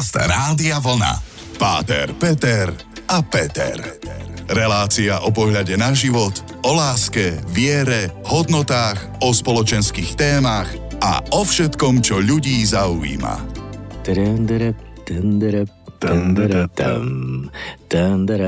Podcast 0.00 0.32
Rádia 0.32 0.80
Vlna. 0.80 1.12
Páter, 1.60 2.16
Peter 2.16 2.72
a 3.04 3.20
Peter. 3.20 4.00
Relácia 4.48 5.20
o 5.20 5.28
pohľade 5.28 5.76
na 5.76 5.92
život, 5.92 6.32
o 6.64 6.72
láske, 6.72 7.36
viere, 7.52 8.08
hodnotách, 8.24 8.96
o 9.20 9.28
spoločenských 9.28 10.16
témach 10.16 10.72
a 11.04 11.20
o 11.36 11.44
všetkom, 11.44 12.00
čo 12.00 12.16
ľudí 12.16 12.64
zaujíma. 12.64 13.44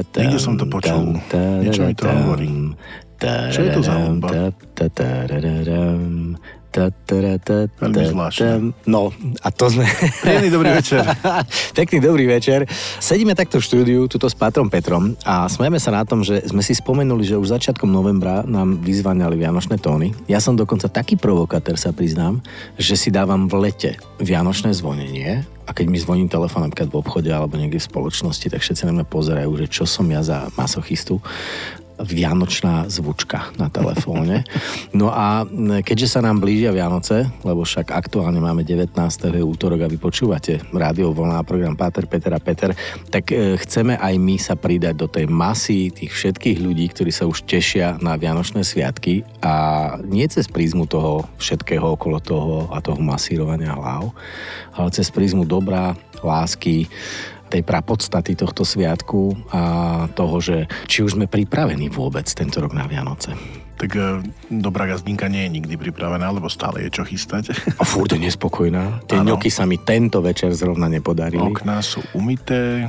Niekde 0.08 0.40
som 0.40 0.56
to 0.56 0.64
počul. 0.72 1.20
Niečo 1.36 1.84
mi 1.84 1.92
to 1.92 2.04
hovorí. 2.08 2.72
Čo 3.52 3.60
je 3.60 3.70
to 3.76 3.80
za 3.84 4.00
hudba? 4.00 4.48
Ta, 6.72 6.88
ta, 6.88 7.36
ta, 7.36 7.68
Veľmi 7.84 8.08
zvláštne. 8.08 8.72
No, 8.88 9.12
a 9.44 9.48
to 9.52 9.68
sme... 9.68 9.84
Príjemný 10.24 10.48
dobrý 10.48 10.72
večer. 10.72 11.04
Pekný 11.78 12.00
dobrý 12.00 12.24
večer. 12.24 12.64
Sedíme 12.96 13.36
takto 13.36 13.60
v 13.60 13.68
štúdiu, 13.68 14.00
tuto 14.08 14.24
s 14.24 14.32
Pátrom 14.32 14.72
Petrom 14.72 15.12
a 15.28 15.52
smejeme 15.52 15.76
sa 15.76 15.92
na 15.92 16.08
tom, 16.08 16.24
že 16.24 16.40
sme 16.48 16.64
si 16.64 16.72
spomenuli, 16.72 17.28
že 17.28 17.36
už 17.36 17.52
začiatkom 17.52 17.92
novembra 17.92 18.40
nám 18.48 18.80
vyzvaniali 18.80 19.36
Vianočné 19.36 19.76
tóny. 19.84 20.16
Ja 20.32 20.40
som 20.40 20.56
dokonca 20.56 20.88
taký 20.88 21.20
provokatér, 21.20 21.76
sa 21.76 21.92
priznám, 21.92 22.40
že 22.80 22.96
si 22.96 23.12
dávam 23.12 23.52
v 23.52 23.68
lete 23.68 24.00
Vianočné 24.16 24.72
zvonenie 24.72 25.44
a 25.68 25.70
keď 25.70 25.86
mi 25.92 26.00
zvoní 26.00 26.26
telefón 26.26 26.66
napríklad 26.66 26.90
v 26.90 26.98
obchode 26.98 27.30
alebo 27.30 27.54
niekde 27.54 27.78
v 27.78 27.88
spoločnosti, 27.88 28.50
tak 28.50 28.64
všetci 28.64 28.88
na 28.88 28.96
mňa 28.96 29.06
pozerajú, 29.06 29.50
že 29.60 29.66
čo 29.70 29.84
som 29.86 30.08
ja 30.10 30.24
za 30.24 30.50
masochistu 30.58 31.22
vianočná 32.02 32.90
zvučka 32.90 33.54
na 33.56 33.70
telefóne. 33.70 34.42
No 34.92 35.08
a 35.14 35.46
keďže 35.86 36.18
sa 36.18 36.20
nám 36.20 36.42
blížia 36.42 36.74
Vianoce, 36.74 37.30
lebo 37.46 37.62
však 37.62 37.94
aktuálne 37.94 38.42
máme 38.42 38.66
19. 38.66 38.92
útorok 39.42 39.86
a 39.86 39.90
vy 39.90 39.98
počúvate 39.98 40.60
rádio 40.74 41.14
Volná 41.14 41.40
program 41.46 41.78
Páter, 41.78 42.10
Peter 42.10 42.34
a 42.34 42.40
Peter, 42.42 42.74
tak 43.08 43.30
e, 43.30 43.56
chceme 43.56 43.96
aj 43.96 44.14
my 44.18 44.36
sa 44.36 44.54
pridať 44.58 44.94
do 44.98 45.06
tej 45.06 45.30
masy 45.30 45.94
tých 45.94 46.12
všetkých 46.12 46.58
ľudí, 46.58 46.90
ktorí 46.90 47.10
sa 47.14 47.24
už 47.30 47.46
tešia 47.46 47.96
na 48.02 48.18
Vianočné 48.18 48.66
sviatky 48.66 49.22
a 49.40 49.54
nie 50.02 50.26
cez 50.26 50.50
prízmu 50.50 50.90
toho 50.90 51.26
všetkého 51.38 51.94
okolo 51.94 52.18
toho 52.18 52.56
a 52.74 52.82
toho 52.82 52.98
masírovania 52.98 53.74
hlav, 53.78 54.10
ale 54.74 54.88
cez 54.90 55.08
prízmu 55.08 55.46
dobrá, 55.46 55.94
lásky, 56.22 56.86
tej 57.52 57.62
prapodstaty 57.68 58.32
tohto 58.32 58.64
sviatku 58.64 59.52
a 59.52 59.62
toho, 60.16 60.36
že 60.40 60.56
či 60.88 61.04
už 61.04 61.20
sme 61.20 61.28
pripravení 61.28 61.92
vôbec 61.92 62.24
tento 62.32 62.64
rok 62.64 62.72
na 62.72 62.88
Vianoce. 62.88 63.36
Tak 63.82 63.90
e, 63.98 64.22
dobrá 64.46 64.86
gazdinka 64.86 65.26
nie 65.26 65.42
je 65.42 65.58
nikdy 65.58 65.74
pripravená, 65.74 66.30
lebo 66.30 66.46
stále 66.46 66.86
je 66.86 66.94
čo 66.94 67.02
chystať. 67.02 67.50
A 67.80 67.82
furt 67.82 68.14
je 68.14 68.22
nespokojná. 68.22 69.02
Tie 69.10 69.18
Áno. 69.18 69.34
ňoky 69.34 69.50
sa 69.50 69.66
mi 69.66 69.74
tento 69.74 70.22
večer 70.22 70.54
zrovna 70.54 70.86
nepodarili. 70.86 71.42
Okná 71.42 71.82
sú 71.82 71.98
umité, 72.14 72.86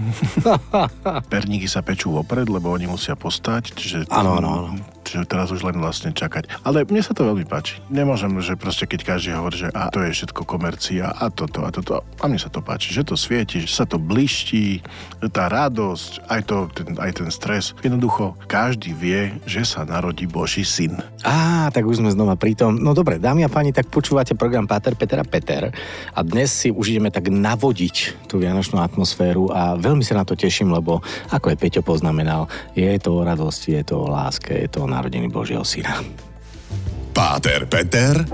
perníky 1.34 1.66
sa 1.66 1.82
pečú 1.82 2.14
vopred, 2.14 2.46
lebo 2.46 2.70
oni 2.70 2.86
musia 2.86 3.18
postať, 3.18 3.74
čiže, 3.74 3.98
Áno, 4.14 4.38
áno, 4.38 4.50
áno. 4.54 4.70
čiže 5.02 5.26
teraz 5.26 5.50
už 5.50 5.66
len 5.66 5.82
vlastne 5.82 6.14
čakať. 6.14 6.62
Ale 6.62 6.86
mne 6.86 7.02
sa 7.02 7.18
to 7.18 7.26
veľmi 7.26 7.50
páči. 7.50 7.82
Nemôžem, 7.90 8.30
že 8.46 8.54
proste 8.54 8.86
keď 8.86 9.18
každý 9.18 9.34
hovorí, 9.34 9.66
že 9.66 9.70
a 9.74 9.90
to 9.90 10.06
je 10.06 10.14
všetko 10.14 10.46
komercia 10.46 11.10
a 11.10 11.34
toto 11.34 11.66
a 11.66 11.74
toto. 11.74 12.06
A 12.22 12.30
mne 12.30 12.38
sa 12.38 12.54
to 12.54 12.62
páči, 12.62 12.94
že 12.94 13.02
to 13.02 13.18
svieti, 13.18 13.66
že 13.66 13.72
sa 13.74 13.90
to 13.90 13.98
bliští, 13.98 14.86
tá 15.34 15.50
radosť, 15.50 16.30
aj, 16.30 16.42
to, 16.46 16.56
ten, 16.70 16.88
aj 17.02 17.12
ten 17.18 17.30
stres. 17.34 17.74
Jednoducho, 17.82 18.38
každý 18.46 18.94
vie, 18.94 19.42
že 19.50 19.66
sa 19.66 19.82
narodí 19.88 20.30
Boží 20.30 20.62
syn. 20.62 20.83
Á, 21.24 21.70
tak 21.70 21.86
už 21.86 22.02
sme 22.02 22.10
znova 22.12 22.36
pri 22.36 22.58
tom. 22.58 22.80
No 22.80 22.92
dobre, 22.98 23.22
dámy 23.22 23.46
a 23.46 23.50
páni, 23.52 23.72
tak 23.72 23.88
počúvate 23.88 24.34
program 24.34 24.68
Páter, 24.68 24.98
Peter 24.98 25.20
a 25.22 25.28
Peter 25.28 25.70
a 26.12 26.20
dnes 26.26 26.52
si 26.52 26.74
už 26.74 26.96
ideme 26.96 27.14
tak 27.14 27.32
navodiť 27.32 28.28
tú 28.28 28.42
vianočnú 28.42 28.82
atmosféru 28.82 29.54
a 29.54 29.80
veľmi 29.80 30.04
sa 30.04 30.20
na 30.20 30.28
to 30.28 30.34
teším, 30.36 30.74
lebo 30.74 31.00
ako 31.32 31.54
je 31.54 31.60
Peťo 31.60 31.82
poznamenal, 31.86 32.50
je 32.76 32.90
to 33.00 33.20
o 33.20 33.26
radosti, 33.26 33.78
je 33.80 33.84
to 33.94 34.04
o 34.04 34.12
láske, 34.12 34.52
je 34.52 34.70
to 34.70 34.84
o 34.84 34.90
narodení 34.90 35.32
Božieho 35.32 35.64
syna. 35.64 36.02
Páter, 37.14 37.70
Peter 37.70 38.26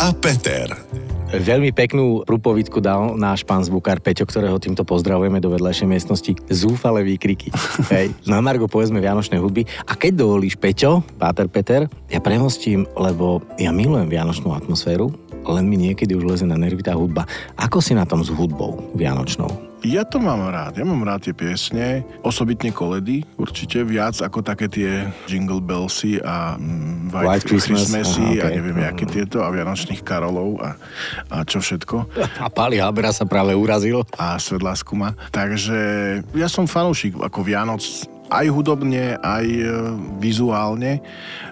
a 0.00 0.08
Peter. 0.16 1.05
Veľmi 1.26 1.74
peknú 1.74 2.22
prúpovidku 2.22 2.78
dal 2.78 3.18
náš 3.18 3.42
pán 3.42 3.58
zvukár 3.66 3.98
Peťo, 3.98 4.22
ktorého 4.30 4.62
týmto 4.62 4.86
pozdravujeme 4.86 5.42
do 5.42 5.50
vedľajšej 5.50 5.88
miestnosti. 5.90 6.32
Zúfale 6.46 7.02
výkriky. 7.02 7.50
Hej. 7.94 8.14
Na 8.30 8.38
Margo 8.38 8.70
povedzme 8.70 9.02
Vianočnej 9.02 9.42
hudby. 9.42 9.66
A 9.90 9.98
keď 9.98 10.22
dovolíš, 10.22 10.54
Peťo, 10.54 11.02
Páter 11.18 11.50
Peter, 11.50 11.90
ja 12.06 12.22
premostím, 12.22 12.86
lebo 12.94 13.42
ja 13.58 13.74
milujem 13.74 14.06
Vianočnú 14.06 14.54
atmosféru, 14.54 15.10
len 15.42 15.66
mi 15.66 15.74
niekedy 15.74 16.14
už 16.14 16.26
leze 16.30 16.46
na 16.46 16.54
nervy 16.54 16.86
tá 16.86 16.94
hudba. 16.94 17.26
Ako 17.58 17.82
si 17.82 17.98
na 17.98 18.06
tom 18.06 18.22
s 18.22 18.30
hudbou 18.30 18.94
Vianočnou? 18.94 19.65
Ja 19.86 20.02
to 20.02 20.18
mám 20.18 20.42
rád. 20.50 20.74
Ja 20.74 20.82
mám 20.82 21.06
rád 21.06 21.30
tie 21.30 21.34
piesne, 21.36 22.02
osobitne 22.26 22.74
koledy, 22.74 23.22
určite 23.38 23.86
viac 23.86 24.18
ako 24.18 24.42
také 24.42 24.66
tie 24.66 25.06
Jingle 25.30 25.62
Bellsy 25.62 26.18
a 26.26 26.58
mm, 26.58 27.14
White, 27.14 27.26
White 27.30 27.46
Christmas, 27.46 27.86
Christmasy 27.86 28.42
aha, 28.42 28.42
a 28.42 28.46
ok. 28.50 28.54
neviem, 28.58 28.78
aké 28.82 29.04
tieto 29.06 29.46
a 29.46 29.48
Vianočných 29.54 30.02
Karolov 30.02 30.58
a, 30.58 30.74
a 31.30 31.46
čo 31.46 31.62
všetko. 31.62 32.10
A 32.46 32.50
Pali 32.50 32.82
Habera 32.82 33.14
sa 33.14 33.30
práve 33.30 33.54
urazil. 33.54 34.02
A 34.18 34.42
Svedlá 34.42 34.74
skuma. 34.74 35.14
Takže 35.30 35.78
ja 36.34 36.48
som 36.50 36.66
fanúšik 36.66 37.14
ako 37.22 37.46
Vianoc 37.46 37.82
aj 38.30 38.46
hudobne, 38.50 39.16
aj 39.20 39.46
e, 39.46 39.64
vizuálne. 40.18 41.00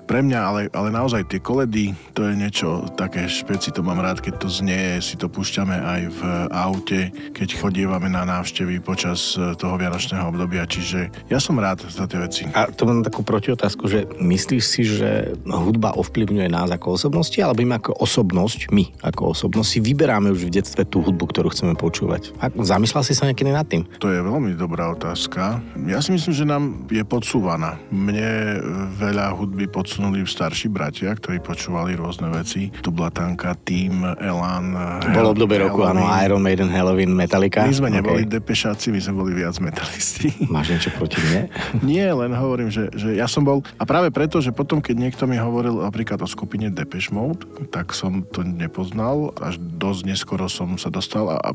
Pre 0.05 0.21
mňa, 0.21 0.41
ale, 0.41 0.61
ale 0.69 0.89
naozaj 0.93 1.25
tie 1.33 1.41
koledy, 1.41 1.97
to 2.13 2.29
je 2.29 2.37
niečo 2.37 2.85
také 2.93 3.25
špeci, 3.25 3.73
to 3.73 3.81
mám 3.81 4.05
rád, 4.05 4.21
keď 4.21 4.45
to 4.45 4.49
znie, 4.53 5.01
si 5.01 5.17
to 5.17 5.33
púšťame 5.33 5.73
aj 5.73 6.01
v 6.13 6.21
aute, 6.53 7.01
keď 7.33 7.49
chodievame 7.57 8.13
na 8.13 8.29
návštevy 8.29 8.85
počas 8.85 9.39
e, 9.39 9.57
toho 9.57 9.81
vianočného 9.81 10.29
obdobia, 10.29 10.69
čiže 10.69 11.09
ja 11.33 11.41
som 11.41 11.57
rád 11.57 11.87
za 11.89 12.05
tie 12.05 12.21
veci. 12.21 12.43
A 12.53 12.69
to 12.69 12.85
mám 12.85 13.01
takú 13.01 13.25
protiotázku, 13.25 13.89
že 13.89 14.05
myslíš 14.21 14.65
si, 14.65 14.83
že 14.85 15.33
hudba 15.49 15.97
ovplyvňuje 15.97 16.49
nás 16.53 16.69
ako 16.69 17.01
osobnosti, 17.01 17.39
alebo 17.41 17.65
my 17.65 17.81
ako 17.81 17.97
osobnosť, 17.97 18.69
my 18.69 18.85
ako 19.01 19.33
osobnosť 19.33 19.69
si 19.69 19.79
vyberáme 19.81 20.29
už 20.33 20.49
v 20.49 20.61
detstve 20.61 20.85
tú 20.85 21.01
hudbu, 21.01 21.33
ktorú 21.33 21.49
chceme 21.55 21.73
počúvať? 21.79 22.37
A 22.43 22.53
zamyslel 22.53 23.03
si 23.07 23.17
sa 23.17 23.25
niekedy 23.25 23.51
nad 23.53 23.65
tým? 23.65 23.89
To 24.01 24.13
je 24.13 24.21
veľmi 24.21 24.53
dobrá 24.57 24.93
otázka. 24.93 25.65
Ja 25.89 26.05
si 26.05 26.13
myslím, 26.13 26.35
že 26.35 26.45
nám 26.45 26.64
je 26.89 27.03
podsúvaná. 27.05 27.79
Mne 27.89 28.61
veľa 28.95 29.35
hudby 29.35 29.69
podsunuli 29.69 30.25
starší 30.25 30.69
bratia, 30.69 31.13
ktorí 31.15 31.41
počúvali 31.41 31.95
rôzne 31.95 32.31
veci. 32.31 32.73
Tu 32.83 32.89
bola 32.91 33.11
tanka, 33.11 33.55
Team, 33.63 34.03
Elan. 34.19 34.75
To 35.05 35.09
bolo 35.11 35.29
obdobie 35.33 35.59
roku, 35.63 35.85
áno, 35.85 36.05
Iron 36.21 36.43
Maiden, 36.43 36.69
Halloween, 36.69 37.13
Metallica. 37.13 37.63
My 37.65 37.75
sme 37.75 37.91
neboli 37.93 38.13
Okay. 38.15 38.31
depešáci, 38.31 38.95
my 38.95 39.01
sme 39.03 39.15
boli 39.19 39.33
viac 39.35 39.59
metalisti. 39.59 40.31
Máš 40.47 40.79
niečo 40.79 40.91
proti 40.95 41.19
mne? 41.19 41.51
Nie, 41.89 42.15
len 42.15 42.31
hovorím, 42.31 42.71
že, 42.71 42.89
že 42.95 43.19
ja 43.19 43.27
som 43.27 43.43
bol... 43.43 43.61
A 43.75 43.83
práve 43.83 44.15
preto, 44.15 44.39
že 44.39 44.55
potom, 44.55 44.79
keď 44.79 44.97
niekto 44.97 45.25
mi 45.27 45.35
hovoril 45.35 45.83
napríklad 45.83 46.23
o 46.23 46.29
skupine 46.31 46.71
Depeche 46.71 47.11
Mode, 47.11 47.43
tak 47.75 47.91
som 47.91 48.23
to 48.23 48.47
nepoznal. 48.47 49.35
Až 49.43 49.59
dosť 49.59 50.01
neskoro 50.07 50.47
som 50.47 50.79
sa 50.79 50.95
dostal 50.95 51.27
a, 51.27 51.43
a 51.43 51.51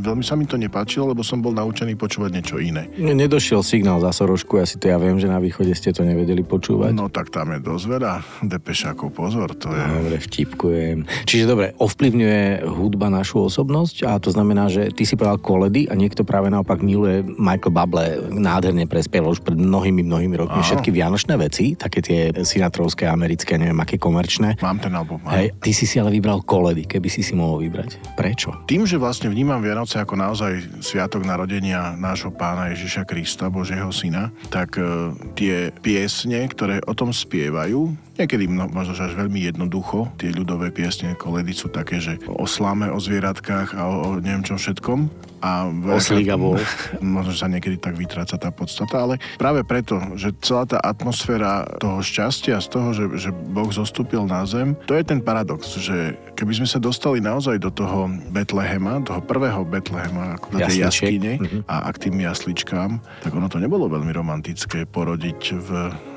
veľmi 0.00 0.24
sa 0.24 0.34
mi 0.34 0.48
to 0.48 0.56
nepáčilo, 0.56 1.12
lebo 1.12 1.20
som 1.20 1.44
bol 1.44 1.52
naučený 1.52 2.00
počúvať 2.00 2.30
niečo 2.32 2.56
iné. 2.56 2.88
Nedošiel 2.96 3.60
signál 3.60 4.00
za 4.00 4.10
Sorošku, 4.24 4.56
asi 4.56 4.80
to 4.80 4.88
ja 4.88 4.96
viem, 4.96 5.20
že 5.20 5.28
na 5.28 5.36
východe 5.36 5.76
ste 5.76 5.92
to 5.92 6.00
nevedeli 6.00 6.40
počúvať. 6.40 6.96
No 6.96 7.12
tak 7.12 7.28
tam 7.28 7.52
je 7.52 7.60
dosť 7.60 7.84
veľa 7.84 8.12
depešákov, 8.40 9.12
pozor, 9.12 9.52
to 9.52 9.68
je... 9.68 9.84
Dobre, 9.84 10.16
vtipkujem. 10.16 10.98
Čiže 11.28 11.44
dobre, 11.44 11.76
ovplyvňuje 11.76 12.64
hudba 12.64 13.12
našu 13.12 13.44
osobnosť 13.44 14.08
a 14.08 14.16
to 14.16 14.32
znamená, 14.32 14.72
že 14.72 14.88
ty 14.96 15.04
si 15.04 15.12
povedal 15.20 15.44
koledy 15.44 15.92
a 15.92 15.94
niekto 15.94 16.24
práve 16.24 16.48
naopak 16.48 16.80
miluje 16.80 17.20
Michael 17.36 17.76
Bublé, 17.76 18.16
nádherne 18.32 18.88
prespieval 18.88 19.36
už 19.36 19.44
pred 19.44 19.60
mnohými, 19.60 20.00
mnohými 20.00 20.40
rokmi 20.40 20.64
Áno. 20.64 20.68
všetky 20.72 20.88
vianočné 20.88 21.36
veci, 21.36 21.76
také 21.76 22.00
tie 22.00 22.32
sinatrovské, 22.32 23.04
americké, 23.04 23.60
neviem 23.60 23.76
aké 23.76 24.00
komerčné. 24.00 24.56
Mám 24.64 24.80
ten 24.80 24.96
album. 24.96 25.20
mám. 25.20 25.36
Hej, 25.36 25.52
ty 25.60 25.76
si 25.76 25.84
si 25.84 26.00
ale 26.00 26.08
vybral 26.08 26.40
koledy, 26.40 26.88
keby 26.88 27.12
si 27.12 27.20
si 27.20 27.36
mohol 27.36 27.60
vybrať. 27.60 28.16
Prečo? 28.16 28.64
Tým, 28.64 28.88
že 28.88 28.96
vlastne 28.96 29.28
vnímam 29.28 29.60
Vianoce 29.60 30.00
ako 30.00 30.16
naozaj 30.16 30.80
sviatok 30.80 31.28
narodenia 31.28 31.92
nášho 31.98 32.32
pána 32.32 32.72
Ježiša 32.72 33.04
Krista, 33.04 33.52
Božieho 33.52 33.90
syna, 33.90 34.13
tak 34.50 34.78
e, 34.78 35.12
tie 35.34 35.70
piesne, 35.82 36.46
ktoré 36.46 36.80
o 36.86 36.94
tom 36.94 37.10
spievajú, 37.10 37.90
niekedy 38.14 38.46
mno, 38.46 38.70
možno 38.70 38.94
až 38.94 39.12
veľmi 39.14 39.40
jednoducho, 39.44 40.10
tie 40.16 40.30
ľudové 40.30 40.70
piesne, 40.70 41.12
koledy 41.14 41.52
sú 41.52 41.68
také, 41.68 41.98
že 41.98 42.16
o 42.30 42.46
slame, 42.46 42.88
o 42.88 42.98
zvieratkách 42.98 43.74
a 43.74 43.82
o, 43.86 43.94
o 43.94 44.08
neviem 44.22 44.42
čom 44.42 44.56
všetkom. 44.56 45.10
A 45.44 45.68
Oslík 45.68 46.32
a 46.32 46.40
vol. 46.40 46.56
možno 47.04 47.36
sa 47.36 47.52
niekedy 47.52 47.76
tak 47.76 48.00
vytráca 48.00 48.40
tá 48.40 48.48
podstata, 48.48 49.04
ale 49.04 49.20
práve 49.36 49.60
preto, 49.60 50.00
že 50.16 50.32
celá 50.40 50.64
tá 50.64 50.80
atmosféra 50.80 51.68
toho 51.76 52.00
šťastia 52.00 52.64
z 52.64 52.68
toho, 52.72 52.88
že, 52.96 53.04
že 53.20 53.30
Boh 53.52 53.68
zostúpil 53.68 54.24
na 54.24 54.48
zem, 54.48 54.72
to 54.88 54.96
je 54.96 55.04
ten 55.04 55.20
paradox, 55.20 55.76
že 55.76 56.16
keby 56.32 56.64
sme 56.64 56.68
sa 56.70 56.80
dostali 56.80 57.20
naozaj 57.20 57.60
do 57.60 57.68
toho 57.68 58.08
Betlehema, 58.32 59.04
toho 59.04 59.20
prvého 59.20 59.68
Betlehema, 59.68 60.40
ako 60.40 60.56
do 60.56 60.58
tej 60.64 60.88
jaskyne 60.88 61.36
Mhm. 61.36 61.68
a 61.68 61.76
a 61.84 61.88
k 61.92 62.08
tým 62.08 62.16
jasličkám, 62.24 62.90
tak 63.20 63.32
ono 63.36 63.52
to 63.52 63.60
nebolo 63.60 63.84
veľmi 63.92 64.16
romantické 64.16 64.88
porodiť 64.88 65.40
v, 65.60 65.68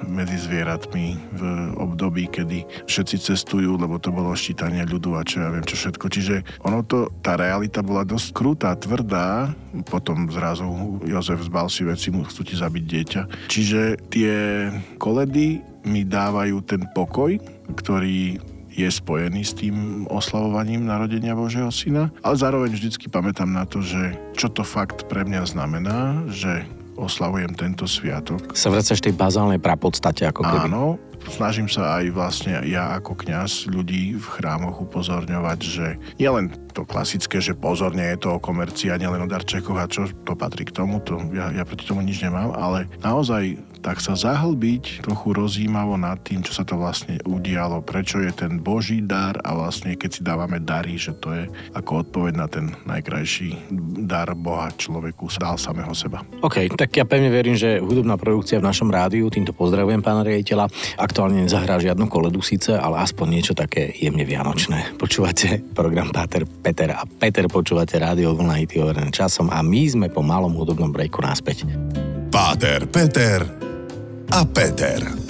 medzi 0.08 0.40
zvieratmi 0.40 1.36
v 1.36 1.42
období, 1.88 2.28
kedy 2.28 2.68
všetci 2.86 3.16
cestujú, 3.32 3.80
lebo 3.80 3.96
to 3.98 4.12
bolo 4.12 4.36
ščítanie 4.36 4.84
ľudu 4.84 5.16
a 5.16 5.24
čo 5.24 5.42
ja 5.42 5.50
viem 5.50 5.64
čo 5.64 5.80
všetko. 5.80 6.06
Čiže 6.12 6.36
ono 6.68 6.84
to, 6.84 7.08
tá 7.24 7.40
realita 7.40 7.80
bola 7.80 8.04
dosť 8.04 8.28
krutá, 8.36 8.76
tvrdá, 8.76 9.56
potom 9.88 10.28
zrazu 10.28 10.68
Jozef 11.08 11.40
zbal 11.48 11.72
si 11.72 11.88
veci, 11.88 12.12
mu 12.12 12.28
chcú 12.28 12.44
ti 12.44 12.60
zabiť 12.60 12.84
dieťa. 12.84 13.22
Čiže 13.48 13.82
tie 14.12 14.36
koledy 15.00 15.64
mi 15.88 16.04
dávajú 16.04 16.60
ten 16.68 16.84
pokoj, 16.92 17.40
ktorý 17.80 18.38
je 18.78 18.90
spojený 18.94 19.42
s 19.42 19.58
tým 19.58 20.06
oslavovaním 20.06 20.86
narodenia 20.86 21.34
Božieho 21.34 21.74
syna, 21.74 22.14
ale 22.22 22.38
zároveň 22.38 22.78
vždycky 22.78 23.10
pamätám 23.10 23.50
na 23.50 23.66
to, 23.66 23.82
že 23.82 24.14
čo 24.38 24.54
to 24.54 24.62
fakt 24.62 25.10
pre 25.10 25.26
mňa 25.26 25.50
znamená, 25.50 26.30
že 26.30 26.70
oslavujem 26.98 27.54
tento 27.58 27.90
sviatok. 27.90 28.54
Sa 28.54 28.70
vracaš 28.70 29.02
tej 29.02 29.18
bazálnej 29.18 29.58
prapodstate 29.58 30.30
ako 30.30 30.46
keby. 30.46 30.70
Áno, 30.70 31.02
snažím 31.30 31.68
sa 31.70 32.02
aj 32.02 32.06
vlastne 32.16 32.54
ja 32.68 32.96
ako 32.98 33.14
kňaz 33.14 33.70
ľudí 33.70 34.18
v 34.18 34.26
chrámoch 34.26 34.82
upozorňovať, 34.84 35.60
že 35.62 35.86
nielen 36.18 36.52
to 36.78 36.86
klasické, 36.86 37.42
že 37.42 37.58
pozorne 37.58 38.14
je 38.14 38.22
to 38.22 38.38
o 38.38 38.44
komercii 38.44 38.94
a 38.94 39.02
nielen 39.02 39.26
o 39.26 39.32
darčekoch 39.32 39.80
a 39.82 39.90
čo 39.90 40.06
to 40.26 40.38
patrí 40.38 40.62
k 40.68 40.76
tomu, 40.76 41.02
to 41.02 41.18
ja, 41.34 41.50
ja 41.50 41.66
proti 41.66 41.90
tomu 41.90 42.06
nič 42.06 42.22
nemám, 42.22 42.54
ale 42.54 42.86
naozaj 43.02 43.58
tak 43.82 44.02
sa 44.02 44.18
zahlbiť 44.18 45.06
trochu 45.06 45.32
rozímavo 45.34 45.96
nad 45.96 46.20
tým, 46.22 46.42
čo 46.42 46.54
sa 46.54 46.68
to 46.68 46.76
vlastne 46.76 47.22
udialo, 47.24 47.82
prečo 47.86 48.20
je 48.20 48.34
ten 48.34 48.60
Boží 48.60 49.00
dar 49.00 49.38
a 49.42 49.56
vlastne 49.56 49.96
keď 49.96 50.10
si 50.12 50.22
dávame 50.26 50.60
dary, 50.60 50.98
že 50.98 51.16
to 51.18 51.34
je 51.34 51.48
ako 51.72 52.04
odpoveď 52.06 52.34
na 52.36 52.48
ten 52.50 52.74
najkrajší 52.84 53.72
dar 54.06 54.34
Boha 54.36 54.70
človeku, 54.74 55.30
dal 55.38 55.56
samého 55.56 55.94
seba. 55.94 56.26
OK, 56.42 56.74
tak 56.76 56.90
ja 56.94 57.06
pevne 57.06 57.30
verím, 57.30 57.56
že 57.56 57.80
hudobná 57.80 58.18
produkcia 58.18 58.60
v 58.60 58.68
našom 58.68 58.90
rádiu, 58.90 59.30
týmto 59.30 59.54
pozdravujem 59.54 60.02
pána 60.02 60.26
riaditeľa, 60.26 60.68
aktuálne 61.18 61.50
nezahrá 61.50 61.82
žiadnu 61.82 62.06
koledu 62.14 62.46
síce, 62.46 62.78
ale 62.78 63.02
aspoň 63.02 63.26
niečo 63.34 63.58
také 63.58 63.90
jemne 63.90 64.22
vianočné. 64.22 65.02
Počúvate 65.02 65.66
program 65.74 66.14
Páter 66.14 66.46
Peter 66.46 66.94
a 66.94 67.10
Peter 67.10 67.50
počúvate 67.50 67.98
rádio 67.98 68.38
Vlna 68.38 68.62
Hity 68.62 68.78
časom 69.10 69.50
a 69.50 69.66
my 69.66 69.82
sme 69.90 70.08
po 70.14 70.22
malom 70.22 70.54
hudobnom 70.54 70.94
breaku 70.94 71.26
naspäť. 71.26 71.66
Páter 72.30 72.86
Peter 72.86 73.42
a 74.30 74.46
Peter. 74.46 75.27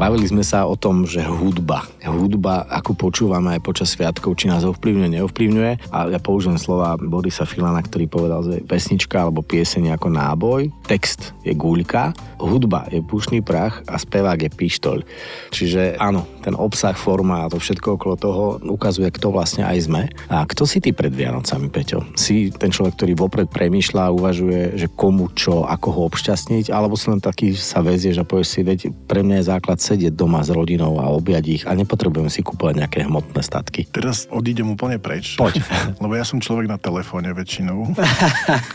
Bavili 0.00 0.24
sme 0.24 0.40
sa 0.40 0.64
o 0.64 0.80
tom, 0.80 1.04
že 1.04 1.20
hudba, 1.20 1.84
hudba, 2.00 2.64
ako 2.72 2.96
počúvame 2.96 3.52
aj 3.52 3.60
počas 3.60 3.92
sviatkov, 3.92 4.32
či 4.32 4.48
nás 4.48 4.64
ovplyvňuje, 4.64 5.20
neovplyvňuje. 5.20 5.92
A 5.92 6.08
ja 6.08 6.16
použijem 6.16 6.56
slova 6.56 6.96
Borisa 6.96 7.44
Filana, 7.44 7.84
ktorý 7.84 8.08
povedal, 8.08 8.40
že 8.48 8.64
pesnička 8.64 9.20
alebo 9.20 9.44
pieseň 9.44 10.00
ako 10.00 10.08
náboj, 10.08 10.72
text 10.88 11.36
je 11.44 11.52
guľka, 11.52 12.16
hudba 12.40 12.88
je 12.88 13.04
pušný 13.04 13.44
prach 13.44 13.84
a 13.84 14.00
spevák 14.00 14.40
je 14.40 14.48
pištoľ. 14.48 15.04
Čiže 15.52 16.00
áno, 16.00 16.24
ten 16.40 16.56
obsah, 16.56 16.96
forma 16.96 17.46
a 17.46 17.50
to 17.52 17.60
všetko 17.60 18.00
okolo 18.00 18.14
toho 18.16 18.44
ukazuje, 18.64 19.08
kto 19.12 19.30
vlastne 19.30 19.68
aj 19.68 19.78
sme. 19.84 20.02
A 20.32 20.42
kto 20.48 20.64
si 20.64 20.80
ty 20.80 20.90
pred 20.96 21.12
Vianocami, 21.12 21.68
Peťo? 21.68 22.02
Si 22.16 22.48
ten 22.50 22.72
človek, 22.72 22.96
ktorý 22.96 23.12
vopred 23.16 23.48
premýšľa 23.52 24.08
a 24.08 24.14
uvažuje, 24.14 24.80
že 24.80 24.88
komu 24.88 25.28
čo, 25.36 25.68
ako 25.68 25.88
ho 25.92 26.00
obšťastniť, 26.08 26.72
alebo 26.72 26.96
si 26.96 27.12
len 27.12 27.20
taký 27.20 27.52
sa 27.54 27.84
vezieš 27.84 28.20
a 28.20 28.24
povieš 28.24 28.48
si, 28.48 28.60
veď 28.64 28.80
pre 29.06 29.20
mňa 29.20 29.44
je 29.44 29.50
základ 29.52 29.78
sedieť 29.78 30.12
doma 30.16 30.40
s 30.40 30.50
rodinou 30.50 30.96
a 30.98 31.12
objať 31.12 31.44
ich 31.46 31.62
a 31.68 31.76
nepotrebujem 31.76 32.32
si 32.32 32.40
kúpovať 32.40 32.84
nejaké 32.86 33.04
hmotné 33.04 33.44
statky. 33.44 33.86
Teraz 33.92 34.24
odídem 34.32 34.68
úplne 34.72 34.96
preč. 34.96 35.36
Poď. 35.36 35.60
Lebo 36.02 36.16
ja 36.16 36.24
som 36.24 36.40
človek 36.40 36.66
na 36.70 36.80
telefóne 36.80 37.30
väčšinou, 37.36 37.92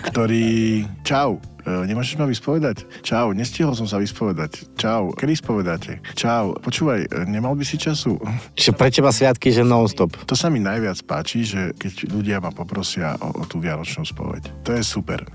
ktorý... 0.09 0.85
Čau, 1.05 1.41
nemôžeš 1.65 2.21
ma 2.21 2.29
vyspovedať? 2.29 2.85
Čau, 3.01 3.33
nestihol 3.33 3.73
som 3.73 3.89
sa 3.89 3.97
vyspovedať. 3.97 4.77
Čau, 4.77 5.11
kedy 5.11 5.33
spovedáte? 5.33 5.99
Čau, 6.13 6.53
počúvaj, 6.61 7.09
e, 7.09 7.25
nemal 7.25 7.57
by 7.57 7.65
si 7.65 7.81
času? 7.81 8.21
Čiže 8.57 8.71
pre 8.77 8.93
teba 8.93 9.09
sviatky, 9.09 9.49
že 9.49 9.65
non-stop. 9.65 10.13
To 10.29 10.37
sa 10.37 10.53
mi 10.53 10.61
najviac 10.61 11.01
páči, 11.03 11.43
že 11.43 11.73
keď 11.73 12.13
ľudia 12.13 12.37
ma 12.39 12.53
poprosia 12.53 13.17
o, 13.17 13.41
o 13.41 13.43
tú 13.49 13.57
vianočnú 13.57 14.05
spoveď. 14.05 14.65
To 14.65 14.77
je 14.77 14.81
super. 14.85 15.25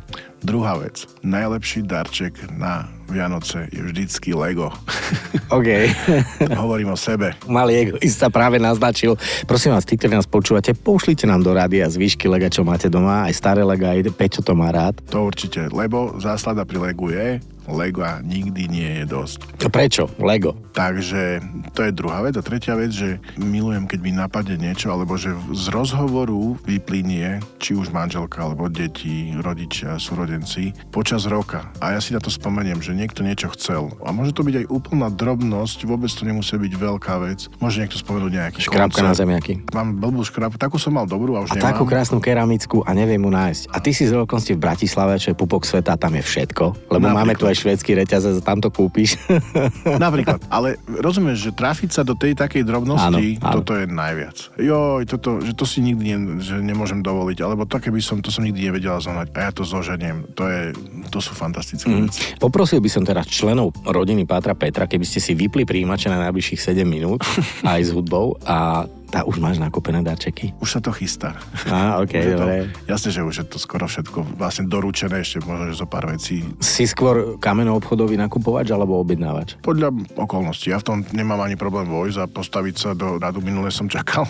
Druhá 0.40 0.80
vec. 0.80 1.04
Najlepší 1.20 1.84
darček 1.84 2.32
na 2.56 2.88
Vianoce 3.12 3.68
je 3.68 3.84
vždycky 3.84 4.32
Lego. 4.32 4.72
OK. 5.56 5.68
Hovorím 6.64 6.94
o 6.94 6.98
sebe. 6.98 7.36
Malý 7.44 7.92
egoista 7.92 8.32
práve 8.32 8.56
naznačil. 8.56 9.20
Prosím 9.44 9.76
vás, 9.76 9.84
tí, 9.84 10.00
ktorí 10.00 10.16
nás 10.16 10.24
počúvate, 10.24 10.72
pošlite 10.72 11.28
nám 11.28 11.44
do 11.44 11.52
rádia 11.52 11.84
zvyšky 11.92 12.24
Lega, 12.24 12.48
čo 12.48 12.64
máte 12.64 12.88
doma, 12.88 13.28
aj 13.28 13.36
staré 13.36 13.60
Lega, 13.60 13.92
aj 13.92 14.16
Peťo 14.16 14.40
to 14.40 14.56
má 14.56 14.72
rád. 14.72 14.96
To 15.12 15.28
určite, 15.28 15.68
lebo 15.68 16.16
záslada 16.16 16.64
pri 16.64 16.88
Legu 16.88 17.12
je, 17.12 17.44
Lego 17.68 18.00
nikdy 18.24 18.70
nie 18.70 18.90
je 19.02 19.04
dosť. 19.04 19.38
To 19.60 19.68
prečo? 19.68 20.08
Lego. 20.22 20.56
Takže 20.70 21.42
to 21.74 21.82
je 21.84 21.92
druhá 21.92 22.22
vec. 22.22 22.38
A 22.38 22.42
tretia 22.46 22.78
vec, 22.78 22.94
že 22.94 23.18
milujem, 23.36 23.90
keď 23.90 23.98
mi 24.00 24.12
napadne 24.14 24.56
niečo, 24.56 24.94
alebo 24.94 25.18
že 25.18 25.34
z 25.50 25.66
rozhovoru 25.74 26.56
vyplynie, 26.62 27.42
či 27.58 27.74
už 27.74 27.90
manželka, 27.90 28.46
alebo 28.46 28.70
deti, 28.70 29.34
rodičia, 29.34 29.98
súrodenci, 29.98 30.72
počas 30.94 31.26
roka. 31.26 31.68
A 31.82 31.98
ja 31.98 32.00
si 32.00 32.14
na 32.14 32.22
to 32.22 32.30
spomeniem, 32.30 32.78
že 32.78 32.94
niekto 32.94 33.26
niečo 33.26 33.50
chcel. 33.58 33.90
A 34.06 34.14
môže 34.14 34.30
to 34.30 34.46
byť 34.46 34.64
aj 34.64 34.66
úplná 34.70 35.10
drobnosť, 35.10 35.84
vôbec 35.84 36.08
to 36.08 36.22
nemusí 36.22 36.54
byť 36.54 36.72
veľká 36.78 37.14
vec. 37.26 37.50
Môže 37.58 37.82
niekto 37.82 37.98
spomenúť 37.98 38.32
nejaký 38.32 38.58
Škrabka 38.62 39.02
na 39.02 39.12
zemiaky. 39.12 39.66
Mám 39.74 39.98
blbú 39.98 40.22
škrabku, 40.22 40.56
takú 40.56 40.78
som 40.78 40.94
mal 40.94 41.04
dobrú 41.10 41.34
a 41.34 41.42
už 41.42 41.52
a 41.52 41.58
nemám. 41.58 41.74
takú 41.74 41.82
krásnu 41.84 42.22
keramickú 42.22 42.86
a 42.86 42.94
neviem 42.94 43.18
mu 43.18 43.34
nájsť. 43.34 43.74
A 43.74 43.76
ty 43.82 43.90
si 43.90 44.06
z 44.06 44.14
v 44.14 44.60
Bratislave, 44.62 45.18
čo 45.18 45.34
je 45.34 45.36
pupok 45.36 45.66
sveta, 45.66 45.98
tam 45.98 46.14
je 46.14 46.22
všetko. 46.22 46.94
Lebo 46.94 47.10
Napríklad. 47.10 47.18
máme 47.18 47.32
tu 47.34 47.44
aj 47.50 47.56
švédsky 47.58 47.90
reťazec, 47.98 48.40
tam 48.46 48.62
to 48.62 48.70
kúpiš. 48.70 49.18
Napríklad, 50.04 50.40
ale 50.46 50.78
rozumieš, 50.86 51.50
že 51.50 51.50
trafiť 51.50 51.90
sa 51.90 52.02
do 52.06 52.14
tej 52.14 52.38
takej 52.38 52.62
drobnosti, 52.62 53.36
áno, 53.36 53.44
áno. 53.44 53.54
toto 53.60 53.74
je 53.74 53.84
najviac. 53.90 54.36
Joj, 54.56 55.02
toto, 55.10 55.42
že 55.42 55.52
to 55.58 55.66
si 55.66 55.82
nikdy 55.82 56.14
ne, 56.14 56.18
že 56.38 56.62
nemôžem 56.62 57.02
dovoliť, 57.02 57.38
alebo 57.42 57.66
také 57.66 57.90
by 57.90 57.98
som, 57.98 58.22
to 58.22 58.30
som 58.30 58.46
nikdy 58.46 58.70
nevedela 58.70 59.02
zohnať 59.02 59.34
a 59.34 59.38
ja 59.44 59.50
to 59.50 59.66
zoženiem. 59.66 60.30
To, 60.38 60.46
je, 60.46 60.62
to 61.10 61.18
sú 61.18 61.34
fantastické 61.34 61.90
mm. 61.90 62.02
veci. 62.06 62.20
Poprosil 62.38 62.78
by 62.78 62.90
som 62.90 63.02
teraz 63.02 63.26
členov 63.26 63.74
rodiny 63.82 64.24
Pátra 64.24 64.54
Petra, 64.54 64.86
keby 64.86 65.02
ste 65.02 65.18
si 65.18 65.34
vypli 65.34 65.66
príjimače 65.66 66.06
na 66.06 66.30
najbližších 66.30 66.60
7 66.62 66.86
minút 66.86 67.26
aj 67.66 67.80
s 67.82 67.90
hudbou 67.90 68.38
a 68.46 68.86
tá 69.10 69.26
už 69.26 69.42
máš 69.42 69.58
nakúpené 69.58 70.00
darčeky? 70.00 70.54
Už 70.62 70.78
sa 70.78 70.80
to 70.80 70.94
chystá. 70.94 71.34
Á, 71.66 71.98
ok, 71.98 72.14
dobre. 72.38 72.70
To, 72.70 72.94
jasne, 72.94 73.10
že 73.10 73.20
už 73.26 73.34
je 73.42 73.46
to 73.50 73.58
skoro 73.58 73.90
všetko 73.90 74.38
vlastne 74.38 74.70
doručené, 74.70 75.20
ešte 75.20 75.42
možno, 75.42 75.68
že 75.68 75.82
zo 75.82 75.86
pár 75.90 76.06
vecí. 76.06 76.46
Si 76.62 76.86
skôr 76.86 77.36
kamenou 77.42 77.76
obchodový 77.82 78.14
nakupovač 78.14 78.70
alebo 78.70 79.02
objednávač? 79.02 79.58
Podľa 79.60 79.90
okolností. 80.14 80.70
Ja 80.70 80.78
v 80.78 80.86
tom 80.86 80.96
nemám 81.10 81.42
ani 81.42 81.58
problém 81.58 81.90
vojsť 81.90 82.18
a 82.22 82.24
postaviť 82.30 82.74
sa 82.78 82.90
do 82.94 83.18
radu. 83.18 83.42
Minule 83.42 83.74
som 83.74 83.90
čakal. 83.90 84.24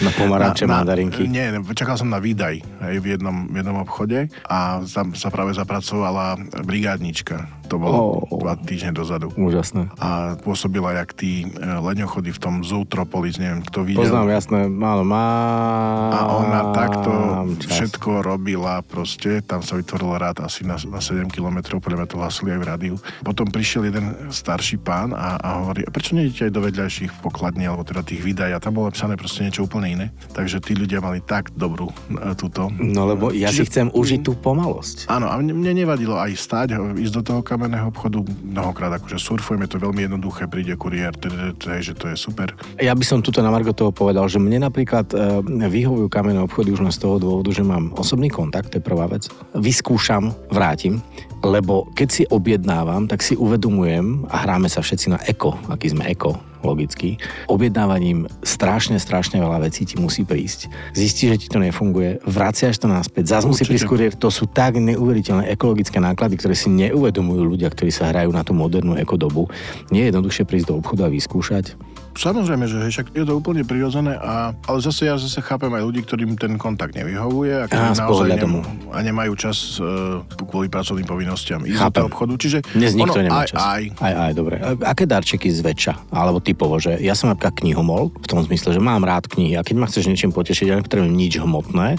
Na 0.00 0.10
pomaranče, 0.16 0.64
na, 0.70 0.80
mandarinky? 0.80 1.28
Nie, 1.28 1.52
čakal 1.76 2.00
som 2.00 2.08
na 2.08 2.18
výdaj 2.18 2.64
aj 2.80 2.96
v 2.98 3.06
jednom, 3.14 3.46
v 3.52 3.60
jednom 3.60 3.76
obchode 3.84 4.32
a 4.48 4.80
tam 4.88 5.12
sa 5.12 5.28
práve 5.28 5.52
zapracovala 5.52 6.40
brigádnička 6.64 7.61
to 7.72 7.80
bolo 7.80 8.20
oh, 8.28 8.36
dva 8.36 8.52
týždne 8.60 8.92
dozadu. 8.92 9.32
Úžasné. 9.32 9.88
A 9.96 10.36
pôsobila 10.36 10.92
jak 10.92 11.16
tí 11.16 11.48
e, 11.48 11.64
leňochody 11.64 12.28
v 12.28 12.36
tom 12.36 12.54
Zootropolis, 12.60 13.40
neviem, 13.40 13.64
kto 13.64 13.80
videl. 13.80 14.04
Poznám, 14.04 14.28
jasné, 14.28 14.60
málo 14.68 15.08
má. 15.08 15.24
A 16.12 16.20
ona 16.36 16.60
čas. 17.56 17.80
všetko 17.80 18.20
robila 18.20 18.84
proste, 18.84 19.40
tam 19.40 19.64
sa 19.64 19.80
vytvoril 19.80 20.20
rád 20.20 20.44
asi 20.44 20.68
na, 20.68 20.76
na 20.76 21.00
7 21.00 21.32
km, 21.32 21.80
podľa 21.80 22.04
mňa 22.04 22.08
to 22.12 22.20
hlasili 22.20 22.48
aj 22.52 22.60
v 22.60 22.66
rádiu. 22.68 22.94
Potom 23.24 23.48
prišiel 23.48 23.88
jeden 23.88 24.28
starší 24.28 24.76
pán 24.76 25.16
a, 25.16 25.40
a 25.40 25.48
hovorí, 25.64 25.88
a 25.88 25.90
prečo 25.90 26.12
nejdete 26.12 26.48
aj 26.48 26.52
do 26.52 26.60
vedľajších 26.68 27.12
pokladní, 27.24 27.64
alebo 27.64 27.88
teda 27.88 28.04
tých 28.04 28.20
výdaj, 28.20 28.52
a 28.52 28.60
tam 28.60 28.76
bolo 28.76 28.92
písané 28.92 29.16
proste 29.16 29.48
niečo 29.48 29.64
úplne 29.64 29.88
iné. 29.88 30.06
Takže 30.36 30.60
tí 30.60 30.76
ľudia 30.76 31.00
mali 31.00 31.24
tak 31.24 31.56
dobrú 31.56 31.88
e, 31.88 32.36
túto. 32.36 32.68
No 32.76 33.08
lebo 33.08 33.32
ja 33.32 33.48
Čiže, 33.48 33.64
si 33.64 33.68
chcem 33.72 33.88
užiť 33.88 34.20
tú 34.20 34.36
pomalosť. 34.36 35.08
Áno, 35.08 35.32
a 35.32 35.40
mne, 35.40 35.56
mne 35.56 35.72
nevadilo 35.84 36.20
aj 36.20 36.36
stáť, 36.36 36.76
ísť 37.00 37.14
do 37.16 37.22
toho 37.24 37.40
kam 37.40 37.62
kamenného 37.62 37.94
obchodu 37.94 38.18
mnohokrát 38.42 38.90
akože 38.98 39.22
surfujeme, 39.22 39.70
to 39.70 39.78
veľmi 39.78 40.10
jednoduché, 40.10 40.50
príde 40.50 40.74
kuriér, 40.74 41.14
že 41.78 41.94
to 41.94 42.10
je 42.10 42.18
super. 42.18 42.50
Ja 42.82 42.90
by 42.90 43.04
som 43.06 43.22
tuto 43.22 43.38
na 43.38 43.54
Margo 43.54 43.70
toho 43.70 43.94
povedal, 43.94 44.26
že 44.26 44.42
mne 44.42 44.66
napríklad 44.66 45.14
e, 45.14 45.38
vyhovujú 45.70 46.10
kamenné 46.10 46.42
obchody 46.42 46.74
už 46.74 46.82
len 46.82 46.90
z 46.90 47.06
toho 47.06 47.22
dôvodu, 47.22 47.41
že 47.50 47.66
mám 47.66 47.90
osobný 47.98 48.30
kontakt, 48.30 48.70
to 48.70 48.78
je 48.78 48.84
prvá 48.84 49.10
vec. 49.10 49.26
Vyskúšam, 49.56 50.30
vrátim, 50.52 51.02
lebo 51.42 51.90
keď 51.98 52.08
si 52.12 52.22
objednávam, 52.30 53.10
tak 53.10 53.24
si 53.24 53.34
uvedomujem 53.34 54.30
a 54.30 54.46
hráme 54.46 54.70
sa 54.70 54.78
všetci 54.78 55.06
na 55.10 55.18
eko, 55.26 55.58
aký 55.66 55.90
sme 55.90 56.06
eko, 56.06 56.38
logicky. 56.62 57.18
Objednávaním 57.50 58.30
strašne, 58.46 59.02
strašne 59.02 59.42
veľa 59.42 59.66
vecí 59.66 59.82
ti 59.82 59.98
musí 59.98 60.22
prísť. 60.22 60.70
Zistíš, 60.94 61.34
že 61.34 61.40
ti 61.42 61.48
to 61.50 61.58
nefunguje, 61.58 62.22
vraciaš 62.22 62.78
to 62.78 62.86
naspäť, 62.86 63.34
zase 63.34 63.50
musí 63.50 63.66
prísť 63.66 63.90
kurier. 63.90 64.14
To 64.14 64.30
sú 64.30 64.46
tak 64.46 64.78
neuveriteľné 64.78 65.50
ekologické 65.50 65.98
náklady, 65.98 66.38
ktoré 66.38 66.54
si 66.54 66.70
neuvedomujú 66.70 67.42
ľudia, 67.42 67.72
ktorí 67.74 67.90
sa 67.90 68.14
hrajú 68.14 68.30
na 68.30 68.46
tú 68.46 68.54
modernú 68.54 68.94
ekodobu. 68.94 69.50
Nie 69.90 70.06
je 70.06 70.14
jednoduchšie 70.14 70.46
prísť 70.46 70.70
do 70.70 70.78
obchodu 70.78 71.10
a 71.10 71.12
vyskúšať 71.12 71.91
Samozrejme, 72.12 72.64
že 72.68 72.76
hej, 72.84 72.90
však 72.92 73.06
je 73.16 73.24
to 73.24 73.32
úplne 73.34 73.64
prirodzené, 73.64 74.14
a, 74.20 74.52
ale 74.52 74.78
zase 74.84 75.08
ja 75.08 75.16
zase 75.16 75.40
chápem 75.40 75.72
aj 75.72 75.82
ľudí, 75.82 76.00
ktorým 76.04 76.36
ten 76.36 76.60
kontakt 76.60 76.92
nevyhovuje 76.92 77.64
a 77.64 77.64
ktorí 77.66 77.86
z 77.96 78.00
naozaj 78.04 78.28
nem, 78.36 78.54
a 78.92 78.98
nemajú 79.00 79.32
čas 79.34 79.80
uh, 79.80 80.20
kvôli 80.44 80.68
pracovným 80.68 81.08
povinnostiam 81.08 81.64
ísť 81.64 81.88
do 81.92 82.06
obchodu. 82.12 82.32
Čiže 82.36 82.58
Dnes 82.76 82.92
nikto 82.92 83.16
ono, 83.16 83.26
nemá 83.26 83.42
aj, 83.44 83.48
čas. 83.48 83.58
aj, 83.58 83.82
aj, 83.96 84.12
aj, 84.12 84.32
dobre. 84.36 84.54
Aké 84.84 85.04
darčeky 85.08 85.48
zväčša? 85.48 86.12
Alebo 86.12 86.44
typovo, 86.44 86.76
že 86.76 87.00
ja 87.00 87.16
som 87.16 87.32
napríklad 87.32 87.56
knihomol, 87.64 88.12
v 88.12 88.26
tom 88.28 88.44
zmysle, 88.44 88.76
že 88.76 88.80
mám 88.82 89.02
rád 89.02 89.26
knihy 89.32 89.56
a 89.56 89.64
keď 89.64 89.76
ma 89.80 89.88
chceš 89.88 90.12
niečím 90.12 90.36
potešiť, 90.36 90.66
ja 90.68 90.76
nepotrebujem 90.78 91.16
nič 91.16 91.40
hmotné, 91.40 91.96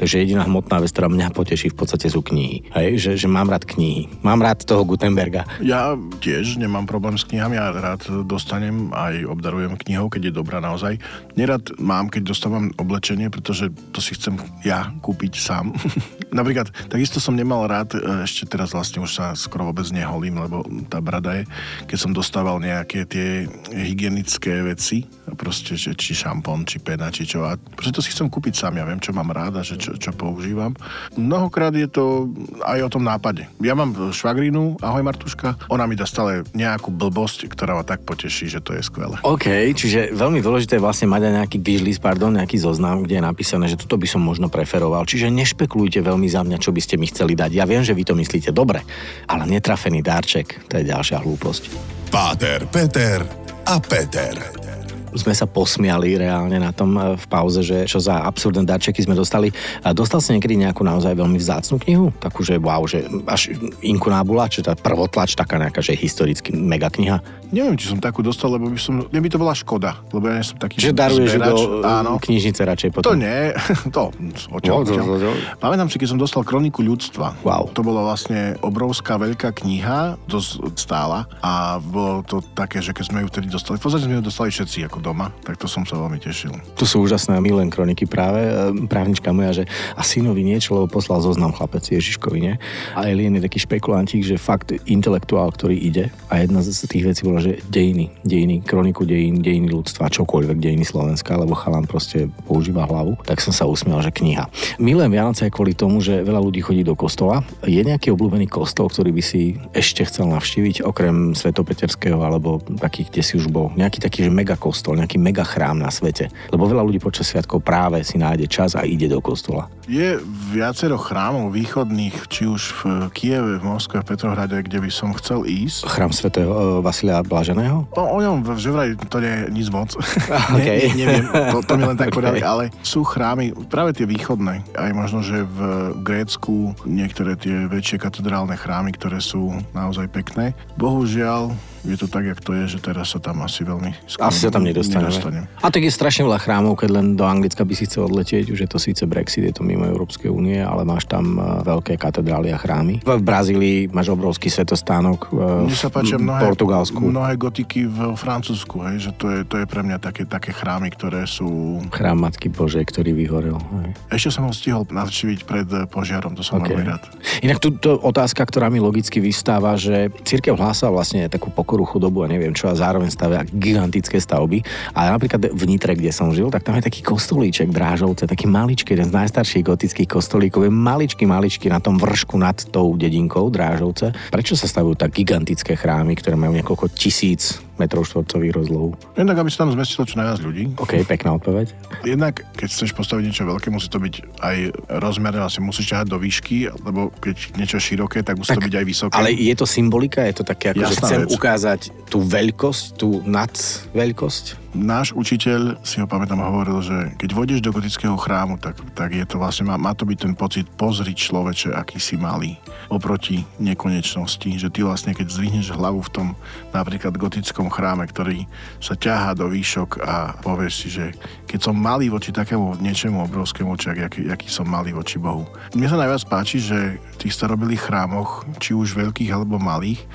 takže 0.00 0.24
jediná 0.24 0.48
hmotná 0.48 0.80
vec, 0.80 0.96
ktorá 0.96 1.12
mňa 1.12 1.36
poteší 1.36 1.76
v 1.76 1.76
podstate 1.76 2.08
sú 2.08 2.24
knihy. 2.24 2.72
Hej, 2.72 2.88
že, 2.96 3.10
že 3.20 3.28
mám 3.28 3.52
rád 3.52 3.68
knihy. 3.68 4.08
Mám 4.24 4.40
rád 4.40 4.64
toho 4.64 4.88
Gutenberga. 4.88 5.44
Ja 5.60 5.92
tiež 6.24 6.56
nemám 6.56 6.88
problém 6.88 7.20
s 7.20 7.28
knihami, 7.28 7.60
ja 7.60 7.68
rád 7.68 8.08
dostanem 8.24 8.88
aj 8.96 9.28
obdarujem 9.28 9.76
knihou, 9.76 10.08
keď 10.08 10.32
je 10.32 10.38
dobrá 10.40 10.64
naozaj. 10.64 10.96
Nerad 11.36 11.68
mám, 11.76 12.08
keď 12.08 12.32
dostávam 12.32 12.72
oblečenie, 12.80 13.28
pretože 13.28 13.68
to 13.92 14.00
si 14.00 14.16
chcem 14.16 14.40
ja 14.64 14.88
kúpiť 15.04 15.36
sám. 15.36 15.76
Napríklad, 16.38 16.72
takisto 16.88 17.20
som 17.20 17.36
nemal 17.36 17.68
rád, 17.68 17.92
e, 17.92 18.24
ešte 18.24 18.48
teraz 18.48 18.72
vlastne 18.72 19.04
už 19.04 19.12
sa 19.12 19.36
skoro 19.36 19.68
vôbec 19.68 19.84
neholím, 19.92 20.40
lebo 20.40 20.64
tá 20.88 21.04
brada 21.04 21.36
je, 21.36 21.44
keď 21.84 21.98
som 22.00 22.16
dostával 22.16 22.56
nejaké 22.56 23.04
tie 23.04 23.44
hygienické 23.68 24.64
veci, 24.64 25.04
proste, 25.34 25.74
že 25.76 25.94
či 25.94 26.14
šampón, 26.14 26.66
či 26.66 26.78
pena, 26.80 27.10
či 27.10 27.26
čo. 27.26 27.46
A 27.46 27.56
preto 27.56 28.02
si 28.02 28.10
chcem 28.14 28.30
kúpiť 28.30 28.54
sám, 28.56 28.78
ja 28.78 28.84
viem, 28.86 29.02
čo 29.02 29.10
mám 29.14 29.30
rád 29.30 29.60
a 29.60 29.62
že 29.62 29.76
čo, 29.76 29.94
čo 29.98 30.10
používam. 30.14 30.74
Mnohokrát 31.14 31.74
je 31.74 31.88
to 31.90 32.30
aj 32.62 32.78
o 32.86 32.92
tom 32.92 33.04
nápade. 33.06 33.46
Ja 33.62 33.74
mám 33.74 33.94
švagrinu, 34.14 34.78
ahoj 34.80 35.02
Martuška, 35.04 35.56
ona 35.70 35.84
mi 35.86 35.98
dá 35.98 36.06
stále 36.06 36.46
nejakú 36.54 36.90
blbosť, 36.90 37.50
ktorá 37.50 37.76
ma 37.76 37.84
tak 37.86 38.02
poteší, 38.06 38.50
že 38.50 38.60
to 38.62 38.74
je 38.74 38.82
skvelé. 38.82 39.18
OK, 39.26 39.46
čiže 39.74 40.14
veľmi 40.14 40.42
dôležité 40.42 40.78
je 40.78 40.84
vlastne 40.84 41.10
mať 41.10 41.30
aj 41.30 41.32
nejaký 41.42 41.58
wishlist, 41.60 42.02
pardon, 42.02 42.34
nejaký 42.34 42.60
zoznam, 42.60 43.02
kde 43.02 43.18
je 43.18 43.24
napísané, 43.24 43.64
že 43.70 43.80
toto 43.80 43.96
by 43.96 44.06
som 44.06 44.22
možno 44.22 44.52
preferoval. 44.52 45.06
Čiže 45.06 45.32
nešpekulujte 45.32 46.02
veľmi 46.04 46.28
za 46.28 46.44
mňa, 46.44 46.58
čo 46.60 46.70
by 46.70 46.80
ste 46.82 46.98
mi 47.00 47.08
chceli 47.08 47.34
dať. 47.34 47.50
Ja 47.54 47.64
viem, 47.64 47.82
že 47.82 47.96
vy 47.96 48.04
to 48.04 48.14
myslíte 48.14 48.52
dobre, 48.54 48.82
ale 49.26 49.48
netrafený 49.48 50.00
dárček, 50.04 50.68
to 50.68 50.78
je 50.78 50.84
ďalšia 50.88 51.22
hlúposť. 51.22 51.62
Páter, 52.10 52.66
Peter 52.66 53.22
a 53.66 53.78
Peter. 53.78 54.69
Sme 55.14 55.32
sa 55.32 55.44
posmiali 55.44 56.14
reálne 56.16 56.56
na 56.56 56.70
tom 56.70 56.94
e, 56.94 57.14
v 57.16 57.24
pauze, 57.26 57.60
že 57.60 57.84
čo 57.84 57.98
za 57.98 58.22
absurdné 58.22 58.62
darčeky 58.62 59.02
sme 59.02 59.14
dostali. 59.14 59.50
A 59.80 59.90
dostal 59.90 60.18
si 60.18 60.30
niekedy 60.30 60.54
nejakú 60.56 60.82
naozaj 60.82 61.12
veľmi 61.12 61.36
vzácnu 61.36 61.76
knihu? 61.80 62.06
Takú, 62.16 62.42
že 62.42 62.56
wow, 62.56 62.82
že 62.84 63.02
až 63.26 63.54
inkunábula, 63.80 64.46
či 64.46 64.60
tá 64.60 64.74
prvotlač, 64.74 65.34
taká 65.34 65.56
nejaká, 65.56 65.80
že 65.80 65.94
historicky 65.94 66.52
mega 66.52 66.88
kniha. 66.88 67.18
Neviem, 67.50 67.74
či 67.74 67.90
som 67.90 67.98
takú 67.98 68.22
dostal, 68.22 68.54
lebo 68.54 68.70
by 68.70 68.78
som, 68.78 69.02
by 69.02 69.26
to 69.26 69.34
bola 69.34 69.50
škoda, 69.50 69.98
lebo 70.14 70.30
ja 70.30 70.38
nie 70.38 70.46
som 70.46 70.54
taký 70.54 70.78
Že 70.78 70.94
daruješ 70.94 71.34
do 71.34 71.82
Áno. 71.82 72.14
knižnice 72.22 72.62
radšej 72.62 72.88
To 72.94 72.96
potom. 73.02 73.18
nie, 73.18 73.50
to 73.94 74.14
odtiaľ, 74.54 74.76
No, 74.78 74.86
to- 74.86 74.94
odtiaľ. 74.94 75.04
to- 75.04 75.18
to- 75.18 75.38
Pamätám 75.58 75.90
si, 75.90 75.98
keď 75.98 76.08
som 76.14 76.18
dostal 76.18 76.46
Kroniku 76.46 76.78
ľudstva. 76.80 77.42
Wow. 77.42 77.74
To 77.74 77.82
bola 77.82 78.06
vlastne 78.06 78.54
obrovská 78.62 79.18
veľká 79.18 79.50
kniha, 79.52 80.14
dosť 80.30 80.78
stála 80.78 81.26
a 81.42 81.82
bolo 81.82 82.22
to 82.22 82.38
také, 82.54 82.78
že 82.78 82.94
keď 82.94 83.04
sme 83.10 83.18
ju 83.22 83.28
vtedy 83.28 83.46
dostali, 83.50 83.76
v 83.76 83.82
podstate 83.82 84.06
sme 84.06 84.14
ju 84.14 84.24
dostali 84.24 84.48
všetci 84.48 84.78
ako 84.86 84.99
doma, 85.00 85.32
tak 85.42 85.56
to 85.56 85.66
som 85.66 85.82
sa 85.88 85.96
veľmi 85.96 86.20
tešil. 86.20 86.52
Tu 86.76 86.84
sú 86.84 87.02
úžasné, 87.02 87.40
milujem 87.40 87.72
kroniky 87.72 88.04
práve. 88.06 88.40
e, 88.40 88.86
Právnička 88.86 89.32
moja, 89.32 89.62
že 89.62 89.64
a 89.96 90.02
synovi 90.04 90.44
niečo, 90.44 90.76
lebo 90.76 90.86
poslal 90.88 91.24
zoznam 91.24 91.52
chlapec 91.52 91.82
Ježiškovi, 91.82 92.38
nie? 92.38 92.54
A 92.94 93.08
Alien 93.08 93.40
je 93.40 93.46
taký 93.48 93.58
špekulantík, 93.64 94.22
že 94.22 94.36
fakt 94.40 94.72
intelektuál, 94.86 95.50
ktorý 95.50 95.76
ide 95.76 96.12
a 96.28 96.44
jedna 96.44 96.60
z 96.60 96.86
tých 96.86 97.04
vecí 97.08 97.22
bola, 97.24 97.40
že 97.42 97.58
dejiny, 97.66 98.12
dejiny, 98.22 98.62
kroniku 98.62 99.08
dejín, 99.08 99.40
dejiny 99.42 99.72
ľudstva, 99.72 100.12
čokoľvek, 100.12 100.58
dejiny 100.60 100.84
Slovenska, 100.84 101.38
lebo 101.38 101.56
chalan 101.56 101.86
proste 101.86 102.28
používa 102.46 102.86
hlavu, 102.86 103.18
tak 103.24 103.40
som 103.40 103.54
sa 103.54 103.66
usmiel, 103.66 103.98
že 104.02 104.12
kniha. 104.12 104.46
Milujem 104.78 105.12
Vianoce 105.12 105.46
aj 105.46 105.52
kvôli 105.54 105.72
tomu, 105.72 106.02
že 106.02 106.22
veľa 106.22 106.40
ľudí 106.42 106.60
chodí 106.60 106.82
do 106.82 106.98
kostola. 106.98 107.42
Je 107.64 107.80
nejaký 107.80 108.12
obľúbený 108.12 108.50
kostol, 108.50 108.90
ktorý 108.90 109.14
by 109.14 109.22
si 109.22 109.56
ešte 109.72 110.04
chcel 110.06 110.30
navštíviť, 110.30 110.82
okrem 110.82 111.32
Svetopeterského 111.32 112.18
alebo 112.18 112.58
takých, 112.80 113.14
kde 113.14 113.22
si 113.22 113.34
už 113.38 113.46
bol? 113.50 113.70
Nejaký 113.78 114.02
taký, 114.02 114.26
že 114.26 114.30
mega 114.32 114.58
kostol, 114.58 114.89
nejaký 114.96 115.18
mega 115.18 115.42
chrám 115.46 115.78
na 115.78 115.90
svete. 115.90 116.30
Lebo 116.50 116.66
veľa 116.66 116.86
ľudí 116.86 117.02
počas 117.02 117.28
sviatkov 117.30 117.62
práve 117.62 118.02
si 118.06 118.16
nájde 118.16 118.46
čas 118.46 118.74
a 118.78 118.86
ide 118.86 119.06
do 119.10 119.18
kostola. 119.22 119.70
Je 119.90 120.22
viacero 120.54 120.94
chrámov 120.94 121.50
východných, 121.50 122.30
či 122.30 122.46
už 122.46 122.62
v 122.78 122.82
Kieve, 123.10 123.58
v 123.58 123.64
Moskve, 123.66 124.06
v 124.06 124.14
Petrohrade, 124.14 124.62
kde 124.62 124.78
by 124.78 124.90
som 124.90 125.10
chcel 125.18 125.42
ísť. 125.42 125.82
Chrám 125.90 126.14
svätého 126.14 126.46
e, 126.46 126.58
Vasilia 126.78 127.18
Blaženého? 127.26 127.90
O, 127.98 128.02
o 128.02 128.18
ňom, 128.22 128.46
že 128.54 128.70
vraj 128.70 128.94
to 129.10 129.18
nie 129.18 129.34
je 129.34 129.42
nič 129.50 129.66
moc. 129.74 129.90
OK. 130.54 130.62
ne, 130.62 130.94
ne, 130.94 130.94
neviem, 130.94 131.26
to, 131.26 131.58
to 131.66 131.74
mi 131.74 131.84
len 131.90 131.98
tak 131.98 132.14
povedali, 132.16 132.38
ale 132.38 132.70
sú 132.86 133.02
chrámy, 133.02 133.50
práve 133.66 133.90
tie 133.98 134.06
východné, 134.06 134.62
aj 134.78 134.90
možno, 134.94 135.26
že 135.26 135.42
v 135.42 135.58
Grécku 136.06 136.78
niektoré 136.86 137.34
tie 137.34 137.66
väčšie 137.66 137.98
katedrálne 137.98 138.54
chrámy, 138.54 138.94
ktoré 138.94 139.18
sú 139.18 139.50
naozaj 139.74 140.06
pekné. 140.10 140.54
Bohužiaľ, 140.78 141.50
je 141.84 141.96
to 141.96 142.06
tak, 142.06 142.24
jak 142.28 142.40
to 142.40 142.52
je, 142.52 142.76
že 142.76 142.78
teraz 142.80 143.12
sa 143.12 143.18
tam 143.18 143.40
asi 143.40 143.64
veľmi 143.64 143.90
skoro 144.04 144.28
Asi 144.28 144.44
sa 144.44 144.52
tam 144.52 144.64
nedostaneme. 144.64 145.08
nedostanem. 145.08 145.44
A 145.60 145.68
tak 145.72 145.82
je 145.84 145.92
strašne 145.92 146.28
veľa 146.28 146.40
chrámov, 146.40 146.76
keď 146.76 146.90
len 146.92 147.06
do 147.16 147.24
Anglicka 147.24 147.64
by 147.64 147.74
si 147.76 147.88
chcel 147.88 148.04
odletieť, 148.06 148.52
už 148.52 148.60
je 148.64 148.68
to 148.68 148.76
síce 148.76 149.02
Brexit, 149.08 149.48
je 149.48 149.54
to 149.56 149.62
mimo 149.64 149.88
Európskej 149.88 150.28
únie, 150.28 150.60
ale 150.60 150.84
máš 150.84 151.08
tam 151.08 151.40
e, 151.40 151.64
veľké 151.64 151.96
katedrály 151.96 152.52
a 152.52 152.58
chrámy. 152.60 153.00
V 153.00 153.24
Brazílii 153.24 153.88
máš 153.88 154.12
obrovský 154.12 154.52
svetostánok, 154.52 155.32
e, 155.32 155.70
Mne 155.70 155.76
sa 155.76 155.88
páčia 155.88 156.20
v 156.20 156.28
mnohé, 156.28 156.40
Portugalsku. 156.44 157.00
mnohé 157.00 157.32
gotiky 157.40 157.88
v 157.88 158.12
Francúzsku, 158.16 158.76
hej, 158.92 159.08
že 159.08 159.10
to 159.16 159.26
je, 159.32 159.38
to 159.48 159.56
je 159.60 159.66
pre 159.66 159.80
mňa 159.80 159.96
také, 159.98 160.28
také 160.28 160.52
chrámy, 160.52 160.92
ktoré 160.92 161.24
sú... 161.24 161.80
Chrám 161.94 162.20
Matky 162.20 162.52
Božej, 162.52 162.84
ktorý 162.84 163.16
vyhorel. 163.16 163.56
Hej. 163.56 163.88
Ešte 164.20 164.28
som 164.36 164.44
ho 164.46 164.52
stihol 164.52 164.84
navštíviť 164.84 165.40
pred 165.48 165.68
eh, 165.72 165.88
požiarom, 165.88 166.36
to 166.36 166.44
som 166.44 166.60
OK. 166.60 166.68
veľmi 166.68 166.84
rád. 166.84 167.02
Inak 167.40 167.58
tu 167.62 167.72
otázka, 167.80 168.44
ktorá 168.44 168.68
mi 168.68 168.82
logicky 168.82 169.22
vystáva, 169.22 169.74
že 169.80 170.12
církev 170.26 170.56
hlása 170.58 170.92
vlastne 170.92 171.24
takú 171.30 171.48
pokoru, 171.70 171.86
chudobu 171.86 172.26
a 172.26 172.30
neviem 172.34 172.50
čo 172.50 172.66
a 172.66 172.74
zároveň 172.74 173.14
stavia 173.14 173.46
gigantické 173.46 174.18
stavby. 174.18 174.66
A 174.90 175.14
napríklad 175.14 175.54
v 175.54 175.62
Nitre, 175.70 175.94
kde 175.94 176.10
som 176.10 176.34
žil, 176.34 176.50
tak 176.50 176.66
tam 176.66 176.74
je 176.74 176.82
taký 176.82 177.06
kostolíček 177.06 177.70
Drážovce, 177.70 178.26
taký 178.26 178.50
maličký, 178.50 178.98
jeden 178.98 179.06
z 179.06 179.14
najstarších 179.14 179.62
gotických 179.62 180.10
kostolíkov, 180.10 180.66
je 180.66 180.72
maličký, 180.74 181.30
maličký 181.30 181.70
na 181.70 181.78
tom 181.78 181.94
vršku 181.94 182.34
nad 182.34 182.58
tou 182.74 182.98
dedinkou 182.98 183.46
Drážovce. 183.54 184.10
Prečo 184.34 184.58
sa 184.58 184.66
stavujú 184.66 184.98
tak 184.98 185.14
gigantické 185.14 185.78
chrámy, 185.78 186.18
ktoré 186.18 186.34
majú 186.34 186.58
niekoľko 186.58 186.90
tisíc 186.90 187.62
metrov 187.80 188.04
štvorcových 188.04 188.52
rozlohu? 188.52 188.92
Jednak, 189.16 189.40
aby 189.40 189.48
sa 189.48 189.64
tam 189.64 189.72
zmestilo 189.72 190.04
čo 190.04 190.20
najviac 190.20 190.40
ľudí. 190.44 190.64
OK, 190.76 190.92
pekná 191.08 191.40
odpoveď. 191.40 191.72
Jednak, 192.04 192.44
keď 192.52 192.68
chceš 192.68 192.92
postaviť 192.92 193.24
niečo 193.32 193.48
veľké, 193.48 193.72
musí 193.72 193.88
to 193.88 193.96
byť 193.96 194.14
aj 194.44 194.56
rozmerné, 195.00 195.40
vlastne 195.40 195.64
musíš 195.64 195.96
ťahať 195.96 196.06
do 196.12 196.20
výšky, 196.20 196.68
lebo 196.84 197.08
keď 197.16 197.56
niečo 197.56 197.80
široké, 197.80 198.20
tak 198.20 198.36
musí 198.36 198.52
to 198.52 198.60
byť 198.60 198.74
aj 198.76 198.84
vysoké. 198.84 199.16
Ale 199.16 199.32
je 199.32 199.54
to 199.56 199.64
symbolika? 199.64 200.20
Je 200.28 200.36
to 200.36 200.44
také, 200.44 200.76
ako, 200.76 200.84
že 200.84 200.94
chcem 201.00 201.20
vec. 201.24 201.32
ukázať 201.32 201.80
tú 202.12 202.20
veľkosť, 202.20 202.84
tú 203.00 203.24
nadveľkosť? 203.24 204.60
Náš 204.70 205.10
učiteľ, 205.18 205.82
si 205.82 205.98
ho 205.98 206.06
pamätám, 206.06 206.38
hovoril, 206.38 206.78
že 206.78 206.94
keď 207.18 207.30
vôjdeš 207.34 207.58
do 207.58 207.74
gotického 207.74 208.14
chrámu, 208.14 208.54
tak, 208.54 208.78
tak 208.94 209.10
je 209.10 209.26
to 209.26 209.42
vlastne, 209.42 209.66
má, 209.66 209.74
má 209.74 209.98
to 209.98 210.06
byť 210.06 210.18
ten 210.22 210.34
pocit, 210.38 210.70
pozri 210.78 211.10
človeče, 211.10 211.74
aký 211.74 211.98
si 211.98 212.14
malý 212.14 212.54
oproti 212.86 213.42
nekonečnosti, 213.58 214.46
že 214.62 214.70
ty 214.70 214.86
vlastne, 214.86 215.10
keď 215.10 215.26
zdvihneš 215.26 215.74
hlavu 215.74 216.06
v 216.06 216.12
tom 216.14 216.28
napríklad 216.70 217.18
gotickom 217.18 217.66
chráme, 217.66 218.06
ktorý 218.06 218.46
sa 218.78 218.94
ťahá 218.94 219.34
do 219.34 219.50
výšok 219.50 220.06
a 220.06 220.38
povieš 220.38 220.74
si, 220.74 220.88
že 220.94 221.18
keď 221.50 221.66
som 221.66 221.74
malý 221.74 222.06
voči 222.06 222.30
takému 222.30 222.78
niečomu 222.78 223.26
obrovskému, 223.26 223.74
či 223.74 223.90
aký, 223.90 224.30
aký 224.30 224.46
som 224.46 224.70
malý 224.70 224.94
voči 224.94 225.18
Bohu. 225.18 225.50
Mne 225.74 225.90
sa 225.90 225.98
najviac 225.98 226.22
páči, 226.30 226.62
že 226.62 227.02
v 227.02 227.16
tých 227.18 227.34
starobilých 227.34 227.90
chrámoch, 227.90 228.46
či 228.62 228.70
už 228.70 228.94
veľkých 228.94 229.34
alebo 229.34 229.58
malých, 229.58 230.06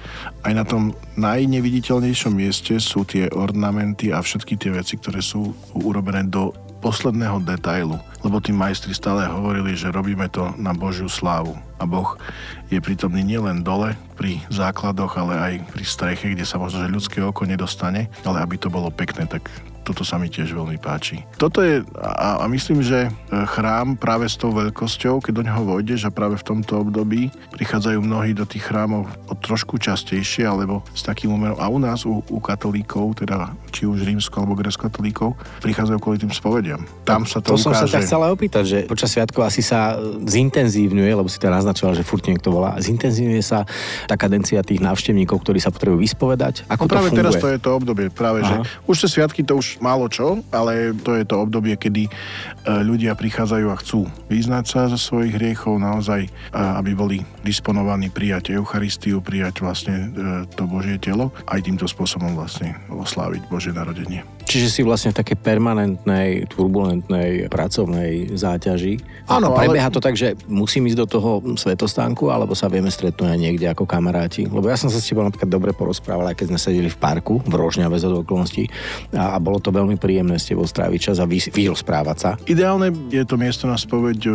aj 0.48 0.54
na 0.56 0.64
tom 0.64 0.96
najneviditeľnejšom 1.20 2.32
mieste 2.32 2.80
sú 2.80 3.04
tie 3.04 3.28
ornamenty 3.36 4.16
a 4.16 4.24
všetky 4.46 4.62
tie 4.62 4.78
veci, 4.78 4.94
ktoré 5.02 5.26
sú 5.26 5.58
urobené 5.74 6.22
do 6.22 6.54
posledného 6.78 7.42
detailu. 7.42 7.98
Lebo 8.22 8.38
tí 8.38 8.54
majstri 8.54 8.94
stále 8.94 9.26
hovorili, 9.26 9.74
že 9.74 9.90
robíme 9.90 10.30
to 10.30 10.54
na 10.62 10.70
Božiu 10.70 11.10
slávu. 11.10 11.58
A 11.82 11.90
Boh 11.90 12.14
je 12.70 12.78
prítomný 12.78 13.26
nielen 13.26 13.66
dole 13.66 13.98
pri 14.14 14.38
základoch, 14.54 15.18
ale 15.18 15.34
aj 15.34 15.54
pri 15.74 15.82
streche, 15.82 16.30
kde 16.30 16.46
sa 16.46 16.62
možno, 16.62 16.86
že 16.86 16.94
ľudské 16.94 17.26
oko 17.26 17.42
nedostane, 17.50 18.06
ale 18.22 18.38
aby 18.46 18.62
to 18.62 18.70
bolo 18.70 18.94
pekné, 18.94 19.26
tak 19.26 19.50
toto 19.86 20.02
sa 20.02 20.18
mi 20.18 20.34
tiež 20.34 20.50
veľmi 20.50 20.82
páči. 20.82 21.22
Toto 21.38 21.62
je, 21.62 21.86
a, 22.02 22.42
a 22.42 22.46
myslím, 22.50 22.82
že 22.82 23.06
e, 23.06 23.10
chrám 23.46 23.94
práve 23.94 24.26
s 24.26 24.34
tou 24.34 24.50
veľkosťou, 24.50 25.22
keď 25.22 25.34
do 25.38 25.44
neho 25.46 25.62
vojdeš 25.62 26.10
a 26.10 26.12
práve 26.12 26.42
v 26.42 26.44
tomto 26.44 26.82
období 26.82 27.30
prichádzajú 27.54 28.02
mnohí 28.02 28.34
do 28.34 28.50
tých 28.50 28.66
chrámov 28.66 29.06
o 29.30 29.38
trošku 29.38 29.78
častejšie, 29.78 30.50
alebo 30.50 30.82
s 30.98 31.06
takým 31.06 31.30
úmerom. 31.30 31.62
A 31.62 31.70
u 31.70 31.78
nás, 31.78 32.02
u, 32.10 32.26
u 32.26 32.40
katolíkov, 32.42 33.22
teda 33.22 33.54
či 33.70 33.86
už 33.86 34.02
rímsko 34.02 34.42
alebo 34.42 34.58
gresko-katolíkov, 34.58 35.38
prichádzajú 35.62 35.98
kvôli 36.02 36.18
tým 36.18 36.34
spovediam. 36.34 36.82
Tam 37.06 37.30
sa 37.30 37.38
to, 37.38 37.54
to 37.54 37.62
ukáže. 37.62 37.64
som 37.70 37.74
sa 37.78 37.86
tak 37.86 38.02
chcela 38.10 38.34
opýtať, 38.34 38.64
že 38.66 38.78
počas 38.90 39.14
sviatkov 39.14 39.46
asi 39.46 39.62
sa 39.62 40.02
zintenzívňuje, 40.26 41.12
lebo 41.14 41.30
si 41.30 41.38
to 41.38 41.54
naznačoval, 41.54 41.94
že 41.94 42.02
furt 42.02 42.26
niekto 42.26 42.50
volá, 42.50 42.74
zintenzívňuje 42.82 43.44
sa 43.46 43.70
tá 44.10 44.18
kadencia 44.18 44.66
tých 44.66 44.82
návštevníkov, 44.82 45.38
ktorí 45.46 45.62
sa 45.62 45.70
potrebujú 45.70 46.02
vyspovedať. 46.02 46.66
Ako 46.66 46.88
no 46.88 46.92
práve 46.92 47.08
to 47.12 47.12
funguje? 47.14 47.22
teraz 47.22 47.34
to 47.38 47.48
je 47.54 47.60
to 47.62 47.70
obdobie, 47.78 48.08
práve, 48.10 48.42
Aha. 48.42 48.50
že 48.50 48.56
už 48.90 48.96
tie 49.06 49.10
sviatky 49.12 49.46
to 49.46 49.60
už 49.60 49.75
málo 49.80 50.08
čo, 50.12 50.44
ale 50.52 50.96
to 51.02 51.16
je 51.16 51.24
to 51.28 51.44
obdobie, 51.44 51.76
kedy 51.80 52.08
e, 52.08 52.12
ľudia 52.84 53.16
prichádzajú 53.16 53.68
a 53.72 53.80
chcú 53.80 54.08
vyznať 54.28 54.66
sa 54.66 54.82
zo 54.92 55.00
svojich 55.00 55.36
hriechov, 55.36 55.80
naozaj, 55.80 56.28
aby 56.54 56.92
boli 56.94 57.18
disponovaní 57.46 58.10
prijať 58.10 58.56
Eucharistiu, 58.56 59.24
prijať 59.24 59.62
vlastne 59.64 59.96
e, 59.96 60.08
to 60.54 60.68
Božie 60.68 61.00
telo, 61.00 61.32
aj 61.48 61.64
týmto 61.64 61.86
spôsobom 61.88 62.36
vlastne 62.36 62.76
osláviť 62.90 63.48
Božie 63.48 63.72
narodenie. 63.72 64.35
Čiže 64.46 64.68
si 64.70 64.82
vlastne 64.86 65.10
v 65.12 65.20
takej 65.20 65.38
permanentnej, 65.42 66.46
turbulentnej 66.48 67.50
pracovnej 67.50 68.38
záťaži. 68.38 69.26
Áno, 69.26 69.58
a 69.58 69.66
prebieha 69.66 69.90
ale... 69.90 69.96
to 69.98 70.02
tak, 70.02 70.14
že 70.14 70.38
musím 70.46 70.86
ísť 70.86 71.00
do 71.02 71.08
toho 71.10 71.32
svetostánku, 71.58 72.30
alebo 72.30 72.54
sa 72.54 72.70
vieme 72.70 72.94
stretnúť 72.94 73.34
aj 73.34 73.40
niekde 73.42 73.66
ako 73.66 73.90
kamaráti. 73.90 74.46
Lebo 74.46 74.70
ja 74.70 74.78
som 74.78 74.94
sa 74.94 75.02
s 75.02 75.10
tebou 75.10 75.26
napríklad 75.26 75.50
dobre 75.50 75.74
porozprával, 75.74 76.30
aj 76.30 76.38
keď 76.38 76.48
sme 76.54 76.60
sedeli 76.62 76.90
v 76.94 76.98
parku 77.02 77.42
v 77.42 77.54
Rožňave 77.58 77.98
za 77.98 78.08
okolností 78.08 78.70
a, 79.18 79.34
a 79.34 79.38
bolo 79.42 79.58
to 79.58 79.74
veľmi 79.74 79.98
príjemné 79.98 80.38
s 80.38 80.48
tebou 80.48 80.64
stráviť 80.70 81.00
čas 81.12 81.18
a 81.18 81.26
vy, 81.26 81.42
vyrozprávať 81.50 82.18
sa. 82.18 82.32
Ideálne 82.46 82.94
je 83.10 83.26
to 83.26 83.36
miesto 83.42 83.66
na 83.66 83.76
spoveď 83.76 84.30
e, 84.30 84.32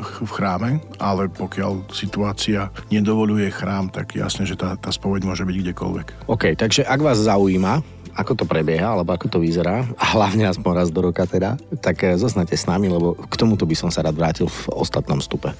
v 0.00 0.30
chráme, 0.32 0.80
ale 0.96 1.28
pokiaľ 1.28 1.92
situácia 1.92 2.72
nedovoluje 2.88 3.52
chrám, 3.52 3.92
tak 3.92 4.16
jasne, 4.16 4.48
že 4.48 4.56
tá, 4.56 4.80
tá 4.80 4.88
spoveď 4.88 5.28
môže 5.28 5.44
byť 5.44 5.56
kdekoľvek. 5.60 6.06
OK, 6.32 6.56
takže 6.56 6.88
ak 6.88 7.00
vás 7.04 7.20
zaujíma, 7.20 8.01
ako 8.12 8.32
to 8.38 8.44
prebieha, 8.44 8.92
alebo 8.92 9.12
ako 9.16 9.26
to 9.26 9.38
vyzerá, 9.40 9.88
a 9.96 10.04
hlavne 10.16 10.48
aspoň 10.48 10.72
raz 10.72 10.88
do 10.92 11.00
roka 11.00 11.24
teda, 11.24 11.56
tak 11.80 12.04
eh, 12.04 12.16
zostanete 12.16 12.56
s 12.56 12.68
nami, 12.68 12.92
lebo 12.92 13.16
k 13.16 13.34
tomuto 13.34 13.64
by 13.64 13.76
som 13.76 13.88
sa 13.88 14.04
rád 14.04 14.16
vrátil 14.16 14.46
v 14.48 14.62
ostatnom 14.72 15.18
stupe. 15.18 15.52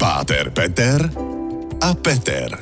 Páter 0.00 0.48
Peter 0.52 1.04
a 1.80 1.90
Peter 1.96 2.56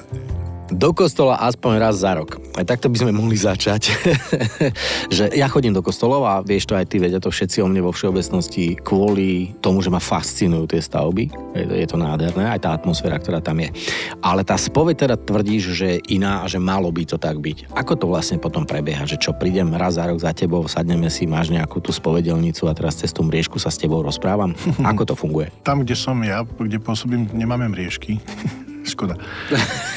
do 0.69 0.93
kostola 0.93 1.41
aspoň 1.41 1.73
raz 1.81 1.97
za 2.05 2.13
rok. 2.13 2.48
Aj 2.59 2.67
takto 2.67 2.91
by 2.91 2.99
sme 2.99 3.15
mohli 3.15 3.39
začať. 3.39 3.95
že 5.15 5.31
ja 5.31 5.47
chodím 5.47 5.71
do 5.71 5.79
kostolov 5.79 6.27
a 6.27 6.43
vieš 6.43 6.67
to 6.67 6.75
aj 6.75 6.91
ty, 6.91 6.99
vedia 6.99 7.23
to 7.23 7.31
všetci 7.31 7.63
o 7.63 7.71
mne 7.71 7.87
vo 7.87 7.95
všeobecnosti 7.95 8.83
kvôli 8.83 9.55
tomu, 9.63 9.79
že 9.79 9.95
ma 9.95 10.03
fascinujú 10.03 10.67
tie 10.67 10.83
stavby. 10.83 11.31
Je 11.55 11.67
to, 11.71 11.75
je 11.79 11.87
to 11.87 11.97
nádherné, 12.03 12.51
aj 12.51 12.67
tá 12.67 12.75
atmosféra, 12.75 13.23
ktorá 13.23 13.39
tam 13.39 13.63
je. 13.63 13.71
Ale 14.19 14.43
tá 14.43 14.59
spoveď 14.59 15.07
teda 15.07 15.17
tvrdíš, 15.23 15.71
že 15.71 15.87
je 15.95 16.19
iná 16.19 16.43
a 16.43 16.51
že 16.51 16.59
malo 16.59 16.91
by 16.91 17.07
to 17.07 17.15
tak 17.15 17.39
byť. 17.39 17.71
Ako 17.79 17.95
to 17.95 18.11
vlastne 18.11 18.43
potom 18.43 18.67
prebieha? 18.67 19.07
Že 19.07 19.23
čo, 19.23 19.31
prídem 19.39 19.71
raz 19.79 19.95
za 19.95 20.11
rok 20.11 20.19
za 20.19 20.35
tebou, 20.35 20.67
sadneme 20.67 21.07
si, 21.15 21.31
máš 21.31 21.55
nejakú 21.55 21.79
tú 21.79 21.95
spovedelnicu 21.95 22.67
a 22.67 22.75
teraz 22.75 22.99
cez 22.99 23.15
tú 23.15 23.23
mriežku 23.23 23.63
sa 23.63 23.71
s 23.71 23.79
tebou 23.79 24.03
rozprávam? 24.03 24.59
Ako 24.91 25.07
to 25.07 25.15
funguje? 25.15 25.55
Tam, 25.63 25.87
kde 25.87 25.95
som 25.95 26.19
ja, 26.27 26.43
kde 26.43 26.83
pôsobím, 26.83 27.31
nemáme 27.31 27.71
mriežky. 27.71 28.19
Škoda. 28.89 29.15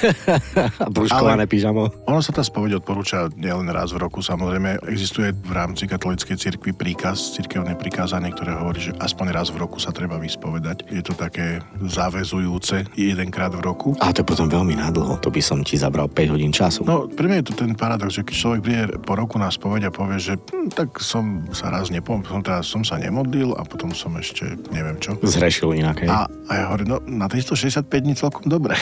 Brúškované 0.96 1.48
pyžamo. 1.48 1.88
Ono 2.12 2.20
sa 2.20 2.36
tá 2.36 2.44
spoveď 2.44 2.84
odporúča 2.84 3.32
nielen 3.40 3.72
raz 3.72 3.96
v 3.96 4.04
roku, 4.04 4.20
samozrejme. 4.20 4.84
Existuje 4.92 5.32
v 5.32 5.52
rámci 5.56 5.88
katolíckej 5.88 6.36
cirkvi 6.36 6.76
príkaz, 6.76 7.40
cirkevné 7.40 7.80
prikázanie, 7.80 8.36
ktoré 8.36 8.60
hovorí, 8.60 8.92
že 8.92 8.96
aspoň 9.00 9.28
raz 9.32 9.48
v 9.50 9.64
roku 9.64 9.80
sa 9.80 9.96
treba 9.96 10.20
vyspovedať. 10.20 10.92
Je 10.92 11.00
to 11.00 11.16
také 11.16 11.64
záväzujúce 11.80 12.92
jedenkrát 13.00 13.56
v 13.56 13.64
roku. 13.64 13.96
A 14.04 14.12
to 14.12 14.22
je 14.22 14.28
potom 14.28 14.52
veľmi 14.52 14.76
nadlho, 14.76 15.18
to 15.24 15.32
by 15.32 15.40
som 15.40 15.64
ti 15.64 15.80
zabral 15.80 16.12
5 16.12 16.34
hodín 16.36 16.52
času. 16.52 16.84
No, 16.84 17.08
pre 17.08 17.32
mňa 17.32 17.38
je 17.42 17.48
to 17.48 17.56
ten 17.64 17.72
paradox, 17.78 18.20
že 18.20 18.28
keď 18.28 18.36
človek 18.36 18.62
príde 18.62 18.84
po 19.00 19.16
roku 19.16 19.40
na 19.40 19.48
spoveď 19.48 19.88
a 19.88 19.92
povie, 19.94 20.20
že 20.20 20.36
hm, 20.36 20.74
tak 20.76 21.00
som 21.00 21.48
sa 21.56 21.72
raz 21.72 21.88
nepom, 21.88 22.20
som, 22.28 22.44
teraz 22.44 22.68
som 22.68 22.84
sa 22.84 23.00
nemodlil 23.00 23.56
a 23.56 23.64
potom 23.64 23.96
som 23.96 24.12
ešte 24.20 24.60
neviem 24.76 25.00
čo. 25.00 25.16
Zrešil 25.22 25.78
inak. 25.80 26.04
A, 26.10 26.28
a 26.28 26.52
ja 26.52 26.66
hovorím, 26.68 26.98
no 26.98 26.98
na 27.06 27.30
365 27.30 27.86
dní 27.88 28.14
celkom 28.18 28.50
dobre. 28.50 28.76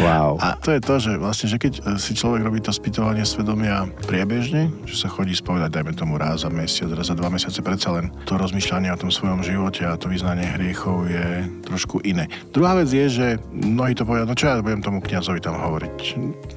Wow. 0.00 0.40
A 0.40 0.56
to 0.58 0.72
je 0.72 0.80
to, 0.80 0.94
že 0.98 1.12
vlastne, 1.20 1.46
že 1.46 1.60
keď 1.60 2.00
si 2.00 2.16
človek 2.16 2.42
robí 2.42 2.58
to 2.58 2.72
spýtovanie 2.72 3.22
svedomia 3.22 3.86
priebežne, 4.08 4.72
že 4.88 4.96
sa 4.98 5.08
chodí 5.12 5.36
spovedať, 5.36 5.68
dajme 5.68 5.92
tomu 5.94 6.16
raz 6.16 6.42
za 6.42 6.50
mesiac, 6.50 6.90
raz 6.96 7.12
za 7.12 7.16
dva 7.18 7.28
mesiace, 7.28 7.60
predsa 7.62 7.94
len 7.94 8.10
to 8.26 8.34
rozmýšľanie 8.34 8.90
o 8.90 8.98
tom 8.98 9.14
svojom 9.14 9.44
živote 9.44 9.86
a 9.86 9.94
to 9.94 10.10
vyznanie 10.10 10.48
hriechov 10.58 11.06
je 11.06 11.46
trošku 11.62 12.02
iné. 12.02 12.26
Druhá 12.50 12.74
vec 12.74 12.90
je, 12.90 13.06
že 13.06 13.26
mnohí 13.52 13.94
to 13.94 14.08
povedia, 14.08 14.26
no 14.26 14.34
čo 14.34 14.50
ja 14.50 14.58
budem 14.58 14.82
tomu 14.82 14.98
kňazovi 15.04 15.40
tam 15.44 15.60
hovoriť. 15.60 15.96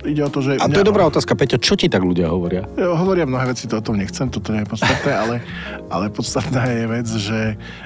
Ide 0.07 0.21
o 0.25 0.31
to, 0.31 0.39
že... 0.41 0.57
A 0.57 0.65
to 0.71 0.81
je 0.81 0.87
dobrá 0.87 1.05
otázka, 1.05 1.37
Peťo, 1.37 1.61
čo 1.61 1.77
ti 1.77 1.91
tak 1.91 2.01
ľudia 2.01 2.31
hovoria? 2.31 2.65
Jo, 2.73 2.97
hovoria 2.97 3.29
mnohé 3.29 3.53
veci, 3.53 3.69
to 3.69 3.77
o 3.77 3.83
tom 3.83 4.01
nechcem, 4.01 4.31
toto 4.31 4.55
nie 4.55 4.65
je 4.65 4.69
podstatné, 4.73 5.11
ale, 5.23 5.35
ale 5.93 6.09
podstatná 6.09 6.65
je 6.65 6.85
vec, 6.89 7.07
že 7.07 7.39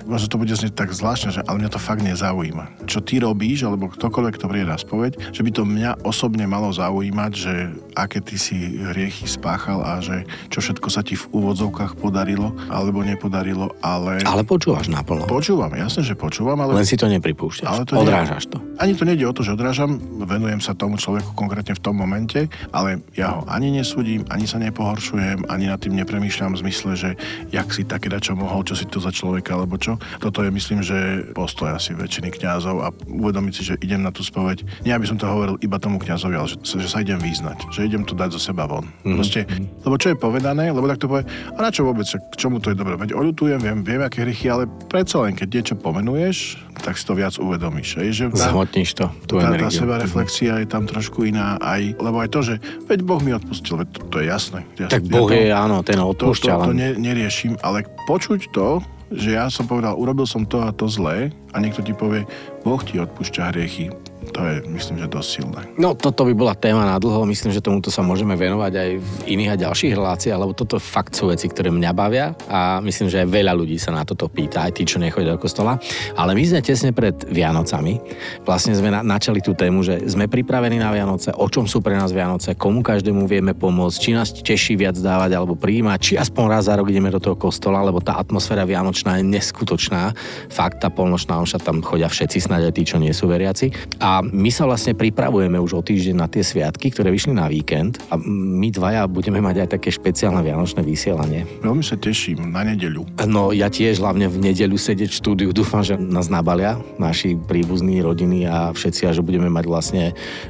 možno 0.08 0.28
to 0.32 0.40
bude 0.40 0.54
znieť 0.56 0.74
tak 0.78 0.96
zvláštne, 0.96 1.36
že 1.36 1.42
ale 1.44 1.60
mňa 1.66 1.70
to 1.74 1.80
fakt 1.82 2.06
nezaujíma. 2.06 2.88
Čo 2.88 3.04
ty 3.04 3.20
robíš, 3.20 3.68
alebo 3.68 3.92
ktokoľvek, 3.92 4.34
kto 4.40 4.46
príde 4.48 4.68
na 4.70 4.79
spoveď, 4.80 5.36
že 5.36 5.42
by 5.44 5.52
to 5.52 5.64
mňa 5.68 6.08
osobne 6.08 6.48
malo 6.48 6.72
zaujímať, 6.72 7.32
že 7.36 7.54
aké 7.94 8.24
ty 8.24 8.40
si 8.40 8.80
hriechy 8.80 9.28
spáchal 9.28 9.84
a 9.84 10.00
že 10.00 10.24
čo 10.48 10.64
všetko 10.64 10.88
sa 10.88 11.04
ti 11.04 11.20
v 11.20 11.28
úvodzovkách 11.36 12.00
podarilo 12.00 12.56
alebo 12.72 13.04
nepodarilo, 13.04 13.76
ale... 13.84 14.24
Ale 14.24 14.48
počúvaš 14.48 14.88
naplno. 14.88 15.28
Počúvam, 15.28 15.74
jasne, 15.76 16.06
že 16.06 16.16
počúvam, 16.16 16.56
ale... 16.64 16.80
Len 16.80 16.88
si 16.88 16.96
to 16.96 17.12
nepripúšťaš. 17.12 17.68
Ale 17.68 17.84
to 17.84 18.00
Odrážaš 18.00 18.48
nie... 18.48 18.52
to. 18.56 18.58
Ani 18.80 18.94
to 18.96 19.04
nejde 19.04 19.26
o 19.28 19.34
to, 19.36 19.44
že 19.44 19.56
odrážam, 19.60 20.00
venujem 20.24 20.64
sa 20.64 20.72
tomu 20.72 20.96
človeku 20.96 21.36
konkrétne 21.36 21.76
v 21.76 21.82
tom 21.84 22.00
momente, 22.00 22.48
ale 22.72 23.04
ja 23.18 23.36
ho 23.36 23.42
ani 23.52 23.76
nesúdim, 23.76 24.24
ani 24.32 24.48
sa 24.48 24.62
nepohoršujem, 24.64 25.52
ani 25.52 25.68
nad 25.68 25.84
tým 25.84 26.00
nepremýšľam 26.00 26.56
v 26.56 26.62
zmysle, 26.64 26.92
že 26.96 27.10
jak 27.52 27.68
si 27.76 27.84
také 27.84 28.08
čo 28.20 28.36
mohol, 28.36 28.66
čo 28.66 28.76
si 28.76 28.90
to 28.90 28.98
za 29.00 29.14
človeka, 29.14 29.56
alebo 29.56 29.80
čo. 29.80 29.96
Toto 30.20 30.44
je, 30.44 30.50
myslím, 30.52 30.84
že 30.84 31.30
postoj 31.32 31.76
asi 31.78 31.96
väčšiny 31.96 32.36
kňazov 32.36 32.76
a 32.84 32.88
uvedomiť 33.08 33.54
si, 33.54 33.64
že 33.64 33.80
idem 33.80 34.04
na 34.04 34.12
tú 34.12 34.26
spoveď. 34.26 34.59
Nie, 34.84 34.96
aby 34.96 35.06
som 35.06 35.18
to 35.20 35.26
hovoril 35.28 35.56
iba 35.60 35.78
tomu 35.78 36.00
kňazovi, 36.00 36.36
ale 36.36 36.48
že, 36.50 36.58
že 36.62 36.88
sa 36.88 37.02
idem 37.04 37.20
význať, 37.20 37.70
že 37.72 37.86
idem 37.86 38.04
to 38.04 38.14
dať 38.16 38.36
zo 38.36 38.42
seba 38.52 38.66
von. 38.66 38.86
Mm-hmm. 38.86 39.16
Proste, 39.16 39.40
lebo 39.84 39.96
čo 40.00 40.08
je 40.14 40.18
povedané, 40.18 40.72
lebo 40.72 40.86
tak 40.88 41.00
to 41.02 41.08
povie, 41.10 41.26
a 41.28 41.60
na 41.60 41.70
čo 41.70 41.86
vôbec, 41.86 42.06
k 42.06 42.36
čomu 42.36 42.60
to 42.64 42.72
je 42.72 42.78
dobré, 42.78 42.96
veď 42.96 43.16
oľutujem, 43.16 43.60
viem, 43.60 43.80
viem, 43.84 44.02
aké 44.02 44.24
hrychy, 44.24 44.48
ale 44.50 44.66
predsa 44.88 45.24
len, 45.24 45.36
keď 45.36 45.48
niečo 45.50 45.76
pomenuješ, 45.80 46.70
tak 46.80 46.96
si 46.96 47.04
to 47.04 47.14
viac 47.14 47.36
uvedomíš. 47.36 48.00
Hej, 48.00 48.10
že 48.16 48.24
tá, 48.32 48.50
Zhotníš 48.50 48.96
to, 48.96 49.12
tú 49.28 49.38
tá, 49.38 49.52
energiu. 49.52 49.68
Tá 49.68 49.72
seba 49.76 49.96
reflexia 50.00 50.54
je 50.64 50.68
tam 50.68 50.88
trošku 50.88 51.28
iná, 51.28 51.60
aj, 51.60 52.00
lebo 52.00 52.24
aj 52.24 52.30
to, 52.32 52.40
že 52.42 52.56
veď 52.88 53.00
Boh 53.04 53.20
mi 53.20 53.36
odpustil, 53.36 53.84
veď 53.84 53.88
to, 53.92 54.00
to 54.08 54.16
je 54.24 54.26
jasné. 54.32 54.60
Ja, 54.80 54.88
tak 54.88 55.04
Boh 55.06 55.28
ja 55.28 55.36
to, 55.36 55.44
je, 55.44 55.50
áno, 55.52 55.78
ten 55.84 56.00
odpúšťa. 56.00 56.52
To, 56.56 56.60
to, 56.64 56.68
to 56.72 56.74
ne, 56.74 56.96
neriešim, 56.96 57.60
ale 57.60 57.84
počuť 58.08 58.52
to, 58.56 58.80
že 59.10 59.36
ja 59.36 59.50
som 59.50 59.66
povedal, 59.66 59.98
urobil 59.98 60.30
som 60.30 60.46
to 60.46 60.62
a 60.62 60.70
to 60.70 60.86
zlé 60.86 61.34
a 61.54 61.58
niekto 61.58 61.82
ti 61.82 61.98
povie, 61.98 62.30
Boh 62.62 62.80
ti 62.82 63.02
odpúšťa 63.02 63.50
hriechy 63.54 63.90
to 64.30 64.42
je, 64.46 64.56
myslím, 64.70 64.96
že 65.02 65.08
dosť 65.10 65.30
silné. 65.30 65.62
No, 65.76 65.98
toto 65.98 66.24
by 66.26 66.34
bola 66.38 66.54
téma 66.54 66.86
na 66.86 67.02
dlho. 67.02 67.26
Myslím, 67.26 67.52
že 67.52 67.62
tomuto 67.62 67.90
sa 67.90 68.06
môžeme 68.06 68.38
venovať 68.38 68.74
aj 68.74 68.90
v 68.98 69.10
iných 69.36 69.52
a 69.54 69.62
ďalších 69.70 69.94
reláciách, 69.98 70.40
lebo 70.40 70.54
toto 70.54 70.78
fakt 70.78 71.18
sú 71.18 71.30
veci, 71.34 71.50
ktoré 71.50 71.74
mňa 71.74 71.92
bavia 71.92 72.38
a 72.48 72.80
myslím, 72.80 73.10
že 73.10 73.26
aj 73.26 73.28
veľa 73.30 73.54
ľudí 73.58 73.76
sa 73.82 73.92
na 73.92 74.06
toto 74.06 74.30
pýta, 74.30 74.66
aj 74.66 74.78
tí, 74.78 74.86
čo 74.86 75.02
nechodia 75.02 75.36
do 75.36 75.42
kostola. 75.42 75.82
Ale 76.16 76.38
my 76.38 76.44
sme 76.46 76.62
tesne 76.62 76.94
pred 76.94 77.16
Vianocami. 77.28 78.00
Vlastne 78.46 78.78
sme 78.78 78.94
na, 78.94 79.02
načali 79.02 79.42
tú 79.42 79.58
tému, 79.58 79.82
že 79.82 80.00
sme 80.08 80.30
pripravení 80.30 80.78
na 80.78 80.94
Vianoce, 80.94 81.34
o 81.34 81.48
čom 81.50 81.66
sú 81.66 81.82
pre 81.82 81.98
nás 81.98 82.14
Vianoce, 82.14 82.54
komu 82.54 82.86
každému 82.86 83.26
vieme 83.26 83.58
pomôcť, 83.58 83.98
či 83.98 84.12
nás 84.14 84.30
teší 84.30 84.78
viac 84.78 84.96
dávať 84.96 85.36
alebo 85.36 85.58
príjmať, 85.58 86.00
či 86.00 86.14
aspoň 86.16 86.44
raz 86.48 86.70
za 86.70 86.78
rok 86.78 86.88
ideme 86.92 87.10
do 87.10 87.18
toho 87.18 87.34
kostola, 87.34 87.82
lebo 87.82 87.98
tá 88.04 88.22
atmosféra 88.22 88.68
vianočná 88.68 89.18
je 89.20 89.26
neskutočná. 89.26 90.14
Fakt, 90.54 90.86
tá 90.86 90.94
polnočná 90.94 91.42
omša 91.42 91.60
tam 91.64 91.82
chodia 91.82 92.06
všetci, 92.06 92.38
snáď 92.46 92.70
aj 92.70 92.74
tí, 92.78 92.84
čo 92.86 92.98
nie 93.02 93.14
sú 93.16 93.26
veriaci. 93.26 93.74
A 93.98 94.19
my 94.26 94.50
sa 94.52 94.66
vlastne 94.68 94.96
pripravujeme 94.96 95.58
už 95.60 95.80
o 95.80 95.82
týždeň 95.82 96.16
na 96.16 96.28
tie 96.28 96.44
sviatky, 96.44 96.92
ktoré 96.92 97.14
vyšli 97.14 97.34
na 97.36 97.48
víkend 97.48 98.02
a 98.12 98.18
my 98.20 98.70
dvaja 98.74 99.06
budeme 99.06 99.40
mať 99.40 99.66
aj 99.66 99.70
také 99.80 99.90
špeciálne 99.94 100.42
vianočné 100.42 100.82
vysielanie. 100.84 101.46
Veľmi 101.62 101.84
sa 101.86 101.96
teším 101.96 102.52
na 102.52 102.66
nedeľu. 102.66 103.06
No 103.30 103.52
ja 103.56 103.70
tiež 103.70 104.02
hlavne 104.02 104.28
v 104.28 104.52
nedeľu 104.52 104.76
sedieť 104.76 105.10
v 105.12 105.20
štúdiu. 105.20 105.50
Dúfam, 105.52 105.86
že 105.86 105.96
nás 105.96 106.28
nabalia 106.32 106.82
naši 106.98 107.36
príbuzní, 107.38 108.02
rodiny 108.04 108.46
a 108.50 108.72
všetci 108.72 109.10
a 109.10 109.16
že 109.16 109.26
budeme 109.26 109.48
mať 109.48 109.66
vlastne 109.68 110.04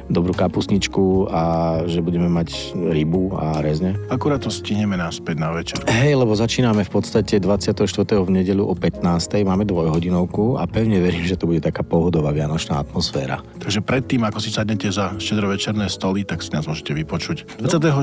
dobrú 0.08 0.32
kapusničku 0.32 1.28
a 1.30 1.42
že 1.86 2.00
budeme 2.00 2.28
mať 2.30 2.74
rybu 2.74 3.36
a 3.36 3.60
rezne. 3.60 3.96
Akurát 4.08 4.42
to 4.42 4.50
stihneme 4.52 4.96
naspäť 4.96 5.36
na 5.38 5.50
večer. 5.52 5.78
Hej, 5.86 6.16
lebo 6.16 6.32
začíname 6.34 6.82
v 6.86 6.90
podstate 6.90 7.38
24. 7.38 7.76
v 8.20 8.30
nedeľu 8.30 8.64
o 8.70 8.74
15. 8.74 9.04
Máme 9.44 9.64
dvojhodinovku 9.68 10.56
a 10.56 10.64
pevne 10.64 10.98
verím, 11.00 11.24
že 11.26 11.36
to 11.36 11.48
bude 11.48 11.60
taká 11.60 11.84
pohodová 11.84 12.32
vianočná 12.32 12.80
atmosféra. 12.80 13.42
Takže 13.60 13.84
predtým, 13.84 14.24
ako 14.24 14.40
si 14.40 14.48
sadnete 14.48 14.88
za 14.88 15.12
štedrovečerné 15.20 15.84
stoly, 15.92 16.24
tak 16.24 16.40
si 16.40 16.48
nás 16.56 16.64
môžete 16.64 16.96
vypočuť 16.96 17.60
24. 17.60 18.00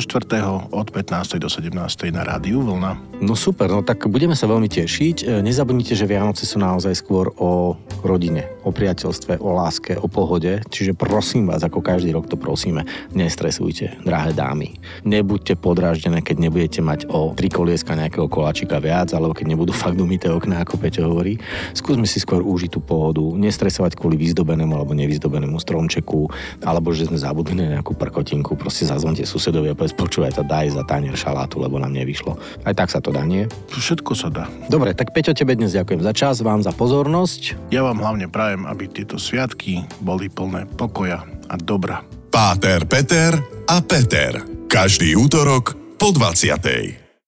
od 0.69 0.87
15. 0.93 1.41
do 1.41 1.49
17. 1.49 1.73
na 2.13 2.21
rádiu 2.21 2.61
Vlna. 2.61 3.17
No 3.25 3.33
super, 3.33 3.65
no 3.73 3.81
tak 3.81 4.05
budeme 4.05 4.37
sa 4.37 4.45
veľmi 4.45 4.69
tešiť. 4.69 5.15
E, 5.25 5.41
nezabudnite, 5.41 5.97
že 5.97 6.05
Vianoce 6.05 6.45
sú 6.45 6.61
naozaj 6.61 6.93
skôr 6.93 7.33
o 7.41 7.73
rodine, 8.05 8.45
o 8.61 8.69
priateľstve, 8.69 9.41
o 9.41 9.49
láske, 9.57 9.97
o 9.97 10.05
pohode. 10.05 10.61
Čiže 10.69 10.93
prosím 10.93 11.49
vás, 11.49 11.65
ako 11.65 11.81
každý 11.81 12.13
rok 12.13 12.29
to 12.29 12.37
prosíme, 12.37 12.85
nestresujte, 13.17 13.97
drahé 14.05 14.37
dámy. 14.37 14.77
Nebuďte 15.09 15.57
podráždené, 15.57 16.21
keď 16.21 16.37
nebudete 16.37 16.85
mať 16.85 17.09
o 17.09 17.33
tri 17.33 17.49
kolieska 17.49 17.97
nejakého 17.97 18.29
koláčika 18.29 18.77
viac, 18.77 19.09
alebo 19.17 19.33
keď 19.33 19.57
nebudú 19.57 19.73
fakt 19.83 19.97
umité 19.97 20.29
okná, 20.29 20.61
ako 20.61 20.77
Peťo 20.77 21.09
hovorí. 21.09 21.41
Skúsme 21.73 22.05
si 22.05 22.21
skôr 22.21 22.45
užiť 22.45 22.77
tú 22.77 22.79
pohodu, 22.85 23.25
nestresovať 23.33 23.97
kvôli 23.97 24.21
vyzdobenému 24.21 24.77
alebo 24.77 24.93
nevyzdobenému 24.93 25.46
stromčeku, 25.55 26.27
alebo 26.67 26.91
že 26.91 27.07
sme 27.07 27.15
zabudli 27.15 27.55
na 27.55 27.79
nejakú 27.79 27.95
prkotinku, 27.95 28.59
proste 28.59 28.83
zazvonte 28.83 29.23
susedovi 29.23 29.71
a 29.71 29.77
povedz, 29.79 29.95
počúvaj, 29.95 30.35
to 30.35 30.43
daj 30.43 30.75
za 30.75 30.83
tanier 30.83 31.15
šalátu, 31.15 31.63
lebo 31.63 31.79
nám 31.79 31.95
nevyšlo. 31.95 32.35
Aj 32.67 32.75
tak 32.75 32.91
sa 32.91 32.99
to 32.99 33.15
dá, 33.15 33.23
nie? 33.23 33.47
Všetko 33.71 34.11
sa 34.11 34.27
dá. 34.27 34.51
Dobre, 34.67 34.91
tak 34.91 35.15
Peťo, 35.15 35.31
tebe 35.31 35.55
dnes 35.55 35.71
ďakujem 35.71 36.03
za 36.03 36.11
čas, 36.11 36.43
vám 36.43 36.59
za 36.59 36.75
pozornosť. 36.75 37.71
Ja 37.71 37.87
vám 37.87 38.03
hlavne 38.03 38.27
prajem, 38.27 38.67
aby 38.67 38.91
tieto 38.91 39.15
sviatky 39.15 39.87
boli 40.03 40.27
plné 40.27 40.67
pokoja 40.67 41.23
a 41.47 41.55
dobra. 41.55 42.03
Páter, 42.27 42.83
Peter 42.83 43.39
a 43.71 43.79
Peter. 43.79 44.43
Každý 44.67 45.15
útorok 45.15 45.79
po 45.95 46.11
20. 46.11 47.06